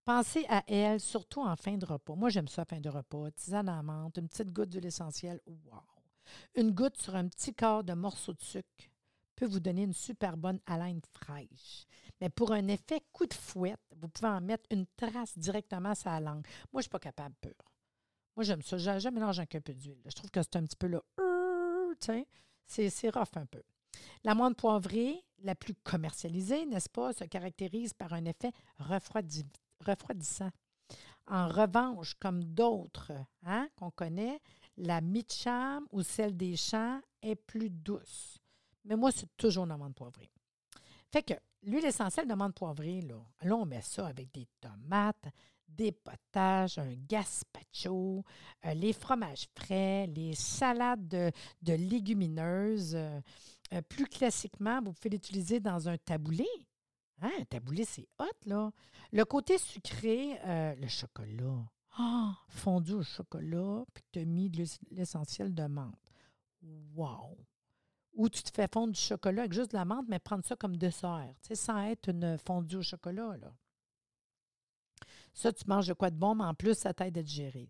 Pensez 0.05 0.45
à 0.49 0.63
elle, 0.67 0.99
surtout 0.99 1.41
en 1.41 1.55
fin 1.55 1.77
de 1.77 1.85
repas. 1.85 2.15
Moi, 2.15 2.29
j'aime 2.29 2.47
ça, 2.47 2.65
fin 2.65 2.79
de 2.79 2.89
repas. 2.89 3.31
Tisane 3.31 3.69
à 3.69 3.81
menthe, 3.81 4.17
une 4.17 4.27
petite 4.27 4.51
goutte 4.51 4.69
d'huile 4.69 4.85
essentielle. 4.85 5.41
Wow! 5.45 5.81
Une 6.55 6.71
goutte 6.71 6.97
sur 6.97 7.15
un 7.15 7.27
petit 7.27 7.53
quart 7.53 7.83
de 7.83 7.93
morceau 7.93 8.33
de 8.33 8.41
sucre 8.41 8.67
peut 9.35 9.45
vous 9.45 9.59
donner 9.59 9.83
une 9.83 9.93
super 9.93 10.37
bonne 10.37 10.59
haleine 10.65 11.01
fraîche. 11.11 11.85
Mais 12.21 12.29
pour 12.29 12.51
un 12.51 12.67
effet 12.67 13.01
coup 13.11 13.25
de 13.25 13.33
fouette, 13.33 13.79
vous 13.97 14.07
pouvez 14.07 14.29
en 14.29 14.41
mettre 14.41 14.65
une 14.71 14.85
trace 14.95 15.37
directement 15.37 15.95
sur 15.95 16.09
la 16.09 16.19
langue. 16.19 16.45
Moi, 16.71 16.75
je 16.75 16.77
ne 16.77 16.81
suis 16.83 16.89
pas 16.89 16.99
capable 16.99 17.35
pur. 17.41 17.55
Moi, 18.35 18.43
j'aime 18.43 18.61
ça. 18.61 18.77
Je, 18.77 19.09
mélange 19.09 19.39
un 19.39 19.45
peu 19.45 19.73
d'huile. 19.73 20.01
Je 20.05 20.15
trouve 20.15 20.31
que 20.31 20.41
c'est 20.41 20.55
un 20.55 20.63
petit 20.63 20.75
peu 20.75 20.87
là. 20.87 21.01
C'est 22.65 23.09
rough 23.09 23.35
un 23.35 23.45
peu. 23.45 23.61
La 24.23 24.35
moindre 24.35 24.55
poivrée, 24.55 25.23
la 25.43 25.55
plus 25.55 25.75
commercialisée, 25.75 26.65
n'est-ce 26.65 26.89
pas, 26.89 27.13
se 27.13 27.23
caractérise 27.25 27.93
par 27.93 28.13
un 28.13 28.25
effet 28.25 28.51
refroidissant. 28.79 30.49
En 31.27 31.47
revanche, 31.47 32.15
comme 32.15 32.43
d'autres 32.43 33.13
hein, 33.43 33.69
qu'on 33.75 33.91
connaît, 33.91 34.41
la 34.77 35.01
Mitcham 35.01 35.87
ou 35.91 36.01
celle 36.01 36.35
des 36.35 36.55
champs 36.57 36.99
est 37.21 37.35
plus 37.35 37.69
douce. 37.69 38.39
Mais 38.85 38.95
moi, 38.95 39.11
c'est 39.11 39.29
toujours 39.37 39.65
l'amande 39.65 39.95
poivrée. 39.95 40.31
Fait 41.11 41.23
que 41.23 41.33
l'huile 41.61 41.85
essentielle 41.85 42.27
d'amande 42.27 42.55
poivrée, 42.55 43.01
là, 43.01 43.23
là, 43.41 43.55
on 43.55 43.65
met 43.65 43.81
ça 43.81 44.07
avec 44.07 44.31
des 44.31 44.47
tomates, 44.59 45.27
des 45.75 45.91
potages, 45.91 46.77
un 46.77 46.93
gazpacho, 46.93 48.23
euh, 48.65 48.73
les 48.73 48.93
fromages 48.93 49.47
frais, 49.55 50.07
les 50.07 50.33
salades 50.35 51.07
de, 51.07 51.73
légumineuses. 51.73 52.95
Euh, 52.95 53.19
euh, 53.73 53.81
plus 53.81 54.05
classiquement, 54.05 54.81
vous 54.81 54.93
pouvez 54.93 55.09
l'utiliser 55.09 55.59
dans 55.59 55.89
un 55.89 55.97
taboulé. 55.97 56.47
Hein, 57.21 57.31
un 57.39 57.45
taboulé, 57.45 57.85
c'est 57.85 58.07
hot, 58.19 58.25
là. 58.45 58.71
Le 59.11 59.25
côté 59.25 59.57
sucré, 59.57 60.39
le 60.45 60.87
chocolat. 60.87 61.63
Ah, 61.95 62.35
fondu 62.47 62.93
au 62.93 63.03
chocolat, 63.03 63.83
puis 63.93 64.03
tu 64.11 64.19
as 64.19 64.25
mis 64.25 64.51
l'essentiel 64.91 65.53
de 65.53 65.63
menthe. 65.65 66.11
Wow! 66.95 67.37
Ou 68.13 68.29
tu 68.29 68.41
te 68.41 68.51
fais 68.51 68.67
fondre 68.71 68.93
du 68.93 68.99
chocolat 68.99 69.43
avec 69.43 69.53
juste 69.53 69.71
de 69.71 69.77
la 69.77 69.85
menthe, 69.85 70.07
mais 70.07 70.19
prendre 70.19 70.43
ça 70.43 70.55
comme 70.55 70.75
dessert, 70.75 71.33
sans 71.53 71.83
être 71.83 72.09
une 72.09 72.37
fondue 72.37 72.77
au 72.77 72.81
chocolat, 72.81 73.37
là. 73.37 73.53
Ça, 75.33 75.51
tu 75.51 75.63
manges 75.67 75.87
de 75.87 75.93
quoi 75.93 76.09
de 76.09 76.15
bon, 76.15 76.35
mais 76.35 76.43
en 76.43 76.53
plus, 76.53 76.75
ça 76.75 76.93
t'aide 76.93 77.17
à 77.17 77.23
digérer. 77.23 77.69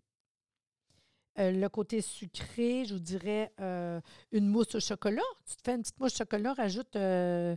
Euh, 1.38 1.50
le 1.50 1.68
côté 1.68 2.00
sucré, 2.00 2.84
je 2.84 2.94
vous 2.94 3.00
dirais 3.00 3.52
euh, 3.60 4.00
une 4.30 4.46
mousse 4.48 4.74
au 4.76 4.80
chocolat. 4.80 5.22
Tu 5.46 5.56
te 5.56 5.62
fais 5.64 5.74
une 5.74 5.82
petite 5.82 5.98
mousse 5.98 6.14
au 6.14 6.18
chocolat, 6.18 6.52
rajoute, 6.54 6.94
euh, 6.94 7.56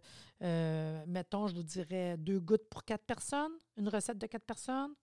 mettons, 1.05 1.47
je 1.47 1.55
vous 1.55 1.63
dirais 1.63 2.17
deux 2.17 2.39
gouttes 2.39 2.67
pour 2.69 2.83
quatre 2.83 3.05
personnes, 3.05 3.51
une 3.75 3.87
recette 3.89 4.17
de 4.17 4.25
quatre 4.25 4.45
personnes 4.45 4.93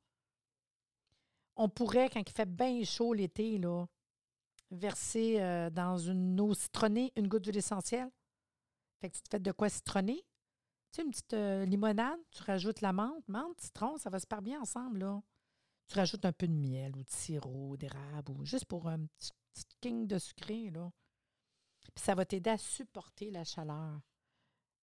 on 1.56 1.68
pourrait, 1.68 2.10
quand 2.10 2.20
il 2.20 2.32
fait 2.32 2.48
bien 2.48 2.82
chaud 2.82 3.14
l'été, 3.14 3.58
là, 3.58 3.86
verser 4.72 5.38
dans 5.70 5.96
une 5.96 6.40
eau 6.40 6.52
citronnée 6.52 7.12
une 7.14 7.28
goutte 7.28 7.42
d'huile 7.42 7.58
essentielle. 7.58 8.10
Fait 9.00 9.08
que 9.08 9.14
tu 9.14 9.22
te 9.22 9.28
fais 9.30 9.38
de 9.38 9.52
quoi 9.52 9.68
citronner. 9.68 10.24
Tu 10.94 11.00
sais, 11.00 11.06
une 11.06 11.10
petite 11.10 11.34
euh, 11.34 11.64
limonade, 11.64 12.20
tu 12.30 12.44
rajoutes 12.44 12.80
la 12.80 12.92
menthe, 12.92 13.26
menthe, 13.26 13.60
citron, 13.60 13.96
ça 13.96 14.10
va 14.10 14.20
super 14.20 14.40
bien 14.40 14.60
ensemble, 14.60 15.00
là. 15.00 15.20
Tu 15.88 15.98
rajoutes 15.98 16.24
un 16.24 16.30
peu 16.30 16.46
de 16.46 16.52
miel 16.52 16.94
ou 16.96 17.02
de 17.02 17.10
sirop 17.10 17.76
d'érable 17.76 18.30
ou 18.30 18.44
juste 18.44 18.66
pour 18.66 18.86
un 18.86 19.00
petit, 19.00 19.32
petit 19.52 19.64
king 19.80 20.06
de 20.06 20.20
sucré, 20.20 20.70
là. 20.70 20.88
Puis 21.96 22.04
ça 22.04 22.14
va 22.14 22.24
t'aider 22.24 22.50
à 22.50 22.58
supporter 22.58 23.32
la 23.32 23.42
chaleur. 23.42 23.98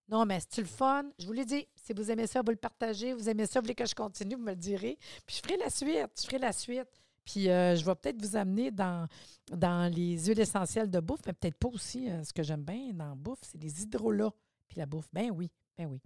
Non, 0.10 0.26
mais 0.26 0.42
c'est-tu 0.42 0.60
le 0.60 0.68
fun? 0.68 1.06
Je 1.18 1.26
vous 1.26 1.32
l'ai 1.32 1.46
dit, 1.46 1.66
si 1.76 1.94
vous 1.94 2.12
aimez 2.12 2.28
ça, 2.28 2.42
vous 2.42 2.52
le 2.52 2.58
partagez. 2.58 3.14
Vous 3.14 3.30
aimez 3.30 3.46
ça, 3.46 3.62
vous 3.62 3.64
voulez 3.64 3.76
que 3.76 3.86
je 3.86 3.96
continue, 3.96 4.36
vous 4.36 4.42
me 4.42 4.50
le 4.50 4.58
direz. 4.58 4.98
Puis 5.26 5.38
je 5.38 5.42
ferai 5.42 5.56
la 5.56 5.70
suite, 5.70 6.12
je 6.20 6.26
ferai 6.26 6.40
la 6.40 6.52
suite. 6.52 6.90
Puis 7.24 7.50
euh, 7.50 7.78
je 7.78 7.86
vais 7.86 7.96
peut-être 7.96 8.22
vous 8.22 8.36
amener 8.36 8.70
dans, 8.70 9.08
dans 9.50 9.90
les 9.90 10.26
huiles 10.26 10.42
essentielles 10.42 10.92
de 10.92 11.00
bouffe, 11.00 11.22
mais 11.26 11.32
peut-être 11.32 11.58
pas 11.58 11.70
aussi. 11.70 12.10
Euh, 12.10 12.22
ce 12.26 12.34
que 12.34 12.44
j'aime 12.44 12.64
bien 12.64 12.92
dans 12.92 13.08
la 13.08 13.16
bouffe, 13.16 13.40
c'est 13.44 13.64
les 13.64 13.84
hydrolats. 13.84 14.34
Puis 14.68 14.78
la 14.78 14.86
bouffe, 14.86 15.08
ben 15.14 15.32
oui, 15.32 15.50
ben 15.86 15.92
oui. 15.92 16.02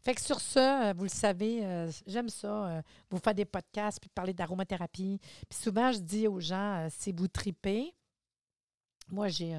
Fait 0.00 0.14
que 0.14 0.20
sur 0.20 0.40
ça, 0.40 0.88
euh, 0.88 0.92
vous 0.92 1.04
le 1.04 1.10
savez, 1.10 1.88
j'aime 2.06 2.28
ça, 2.28 2.82
vous 3.10 3.18
faire 3.18 3.34
des 3.34 3.44
podcasts, 3.44 4.00
puis 4.00 4.08
parler 4.08 4.32
d'aromathérapie. 4.32 5.18
Puis 5.48 5.58
souvent, 5.58 5.92
je 5.92 5.98
dis 5.98 6.28
aux 6.28 6.40
gens, 6.40 6.88
si 6.90 7.12
vous 7.12 7.28
tripez, 7.28 7.94
moi, 9.08 9.28
j'ai 9.28 9.54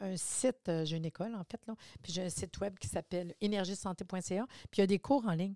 un 0.00 0.16
site, 0.16 0.68
euh, 0.68 0.84
j'ai 0.84 0.96
une 0.96 1.04
école 1.04 1.34
en 1.34 1.44
fait, 1.44 1.64
là, 1.66 1.74
puis 2.02 2.12
j'ai 2.12 2.22
un 2.22 2.28
site 2.28 2.58
web 2.60 2.78
qui 2.78 2.88
s'appelle 2.88 3.34
énergiesanté.ca, 3.40 4.46
puis 4.70 4.78
il 4.78 4.80
y 4.80 4.82
a 4.82 4.86
des 4.86 4.98
cours 4.98 5.26
en 5.26 5.32
ligne. 5.32 5.54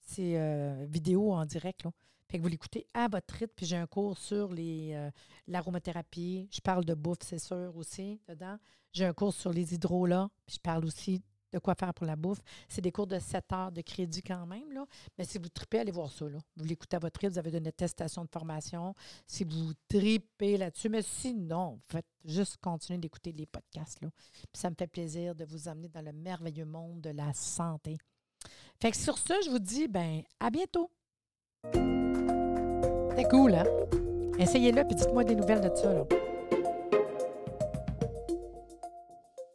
C'est 0.00 0.38
euh, 0.38 0.86
vidéo 0.88 1.32
en 1.32 1.44
direct, 1.44 1.84
là. 1.84 1.92
Fait 2.30 2.36
que 2.36 2.42
vous 2.42 2.48
l'écoutez 2.48 2.86
à 2.92 3.08
votre 3.08 3.34
rythme, 3.34 3.52
puis 3.56 3.64
j'ai 3.64 3.76
un 3.76 3.86
cours 3.86 4.18
sur 4.18 4.52
les 4.52 4.92
euh, 4.92 5.10
l'aromathérapie. 5.46 6.46
Je 6.50 6.60
parle 6.60 6.84
de 6.84 6.92
bouffe, 6.92 7.22
c'est 7.22 7.38
sûr, 7.38 7.74
aussi, 7.74 8.20
dedans. 8.28 8.58
J'ai 8.92 9.06
un 9.06 9.14
cours 9.14 9.32
sur 9.32 9.50
les 9.50 9.72
hydrolats, 9.72 10.28
puis 10.44 10.56
je 10.56 10.60
parle 10.60 10.84
aussi 10.84 11.22
de 11.52 11.58
quoi 11.58 11.74
faire 11.74 11.94
pour 11.94 12.06
la 12.06 12.16
bouffe. 12.16 12.40
C'est 12.68 12.80
des 12.80 12.92
cours 12.92 13.06
de 13.06 13.18
7 13.18 13.52
heures 13.52 13.72
de 13.72 13.80
crédit 13.80 14.22
quand 14.22 14.46
même. 14.46 14.72
Là. 14.72 14.84
Mais 15.16 15.24
si 15.24 15.38
vous 15.38 15.48
tripez, 15.48 15.80
allez 15.80 15.92
voir 15.92 16.10
ça. 16.10 16.26
Vous 16.56 16.64
l'écoutez 16.64 16.96
à 16.96 16.98
votre 16.98 17.20
rythme, 17.20 17.34
vous 17.34 17.38
avez 17.38 17.56
une 17.56 17.66
attestation 17.66 18.24
de 18.24 18.30
formation. 18.30 18.94
Si 19.26 19.44
vous 19.44 19.72
tripez 19.88 20.56
là-dessus, 20.56 20.88
mais 20.88 21.02
sinon, 21.02 21.72
vous 21.72 21.82
faites 21.88 22.06
juste 22.24 22.58
continuer 22.58 22.98
d'écouter 22.98 23.32
les 23.32 23.46
podcasts. 23.46 24.00
Là. 24.02 24.08
Ça 24.52 24.70
me 24.70 24.74
fait 24.74 24.86
plaisir 24.86 25.34
de 25.34 25.44
vous 25.44 25.68
amener 25.68 25.88
dans 25.88 26.02
le 26.02 26.12
merveilleux 26.12 26.66
monde 26.66 27.00
de 27.00 27.10
la 27.10 27.32
santé. 27.32 27.98
Fait 28.80 28.90
que 28.90 28.96
sur 28.96 29.18
ce, 29.18 29.34
je 29.44 29.50
vous 29.50 29.58
dis 29.58 29.88
ben 29.88 30.22
à 30.38 30.50
bientôt. 30.50 30.90
C'est 31.72 33.28
cool, 33.28 33.54
hein? 33.54 33.64
Essayez-le 34.38 34.84
puis 34.84 34.94
dites-moi 34.94 35.24
des 35.24 35.34
nouvelles 35.34 35.60
de 35.60 35.74
ça. 35.74 36.06